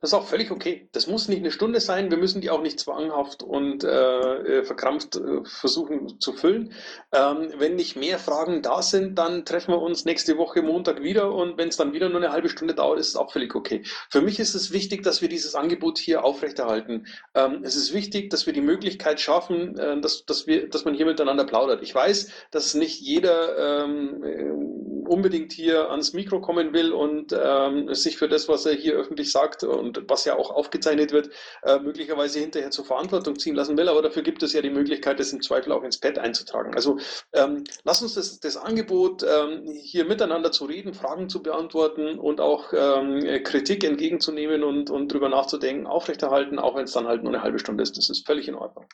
Das 0.00 0.10
ist 0.10 0.14
auch 0.14 0.26
völlig 0.26 0.50
okay. 0.50 0.88
Das 0.92 1.06
muss 1.06 1.28
nicht 1.28 1.40
eine 1.40 1.50
Stunde 1.50 1.78
sein. 1.78 2.10
Wir 2.10 2.16
müssen 2.16 2.40
die 2.40 2.48
auch 2.48 2.62
nicht 2.62 2.80
zwanghaft 2.80 3.42
und 3.42 3.84
äh, 3.84 4.64
verkrampft 4.64 5.16
äh, 5.16 5.44
versuchen 5.44 6.18
zu 6.20 6.32
füllen. 6.32 6.72
Ähm, 7.12 7.52
wenn 7.58 7.76
nicht 7.76 7.96
mehr 7.96 8.18
Fragen 8.18 8.62
da 8.62 8.80
sind, 8.80 9.18
dann 9.18 9.44
treffen 9.44 9.74
wir 9.74 9.82
uns 9.82 10.06
nächste 10.06 10.38
Woche 10.38 10.62
Montag 10.62 11.02
wieder 11.02 11.34
und 11.34 11.58
wenn 11.58 11.68
es 11.68 11.76
dann 11.76 11.92
wieder 11.92 12.08
nur 12.08 12.18
eine 12.18 12.32
halbe 12.32 12.48
Stunde 12.48 12.74
dauert, 12.74 12.98
ist 12.98 13.08
es 13.08 13.16
auch 13.16 13.30
völlig 13.30 13.54
okay. 13.54 13.82
Für 14.08 14.22
mich 14.22 14.40
ist 14.40 14.54
es 14.54 14.72
wichtig, 14.72 15.02
dass 15.02 15.20
wir 15.20 15.28
dieses 15.28 15.54
Angebot 15.54 15.98
hier 15.98 16.24
aufrechterhalten. 16.24 17.06
Ähm, 17.34 17.60
es 17.62 17.76
ist 17.76 17.92
wichtig, 17.92 18.30
dass 18.30 18.46
wir 18.46 18.54
die 18.54 18.62
Möglichkeit 18.62 19.20
schaffen, 19.20 19.78
äh, 19.78 20.00
dass, 20.00 20.24
dass, 20.24 20.46
wir, 20.46 20.70
dass 20.70 20.86
man 20.86 20.94
hier 20.94 21.04
miteinander 21.04 21.44
plaudert. 21.44 21.82
Ich 21.82 21.94
weiß, 21.94 22.30
dass 22.52 22.72
nicht 22.72 23.00
jeder 23.00 23.84
ähm, 23.84 24.99
unbedingt 25.10 25.52
hier 25.52 25.90
ans 25.90 26.12
Mikro 26.12 26.40
kommen 26.40 26.72
will 26.72 26.92
und 26.92 27.32
ähm, 27.32 27.92
sich 27.92 28.16
für 28.16 28.28
das, 28.28 28.48
was 28.48 28.64
er 28.64 28.74
hier 28.74 28.94
öffentlich 28.94 29.32
sagt 29.32 29.64
und 29.64 30.04
was 30.08 30.24
ja 30.24 30.36
auch 30.36 30.50
aufgezeichnet 30.50 31.10
wird, 31.10 31.30
äh, 31.64 31.80
möglicherweise 31.80 32.38
hinterher 32.38 32.70
zur 32.70 32.84
Verantwortung 32.84 33.36
ziehen 33.36 33.56
lassen 33.56 33.76
will. 33.76 33.88
Aber 33.88 34.02
dafür 34.02 34.22
gibt 34.22 34.40
es 34.44 34.52
ja 34.52 34.62
die 34.62 34.70
Möglichkeit, 34.70 35.18
das 35.18 35.32
im 35.32 35.42
Zweifel 35.42 35.72
auch 35.72 35.82
ins 35.82 35.98
Pad 35.98 36.18
einzutragen. 36.18 36.76
Also 36.76 36.98
ähm, 37.32 37.64
lass 37.82 38.02
uns 38.02 38.14
das, 38.14 38.38
das 38.38 38.56
Angebot, 38.56 39.24
ähm, 39.24 39.66
hier 39.82 40.04
miteinander 40.04 40.52
zu 40.52 40.64
reden, 40.66 40.94
Fragen 40.94 41.28
zu 41.28 41.42
beantworten 41.42 42.16
und 42.16 42.40
auch 42.40 42.72
ähm, 42.72 43.42
Kritik 43.42 43.82
entgegenzunehmen 43.82 44.62
und, 44.62 44.90
und 44.90 45.12
drüber 45.12 45.28
nachzudenken, 45.28 45.88
aufrechterhalten, 45.88 46.60
auch 46.60 46.76
wenn 46.76 46.84
es 46.84 46.92
dann 46.92 47.08
halt 47.08 47.24
nur 47.24 47.34
eine 47.34 47.42
halbe 47.42 47.58
Stunde 47.58 47.82
ist. 47.82 47.98
Das 47.98 48.10
ist 48.10 48.24
völlig 48.24 48.46
in 48.46 48.54
Ordnung. 48.54 48.86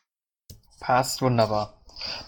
Passt 0.80 1.20
wunderbar. 1.20 1.75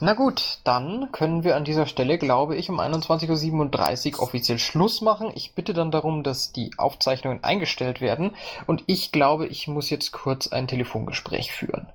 Na 0.00 0.14
gut, 0.14 0.58
dann 0.64 1.10
können 1.12 1.44
wir 1.44 1.56
an 1.56 1.64
dieser 1.64 1.86
Stelle, 1.86 2.18
glaube 2.18 2.56
ich, 2.56 2.70
um 2.70 2.80
21.37 2.80 4.14
Uhr 4.14 4.22
offiziell 4.22 4.58
Schluss 4.58 5.00
machen. 5.00 5.30
Ich 5.34 5.54
bitte 5.54 5.74
dann 5.74 5.90
darum, 5.90 6.22
dass 6.22 6.52
die 6.52 6.70
Aufzeichnungen 6.76 7.42
eingestellt 7.42 8.00
werden. 8.00 8.34
Und 8.66 8.84
ich 8.86 9.12
glaube, 9.12 9.46
ich 9.46 9.68
muss 9.68 9.90
jetzt 9.90 10.12
kurz 10.12 10.48
ein 10.48 10.68
Telefongespräch 10.68 11.52
führen. 11.52 11.88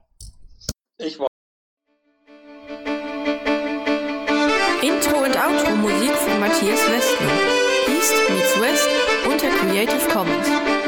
Ich 0.97 1.19
war 1.19 1.27
Intro 4.81 5.17
und 5.17 5.37
Outro 5.37 5.75
Musik 5.77 6.11
von 6.11 6.39
Matthias 6.39 6.79
Westner. 6.91 7.63
East 7.87 8.13
meets 8.29 8.59
West 8.59 8.89
unter 9.25 9.47
Creative 9.49 10.09
Commons. 10.11 10.82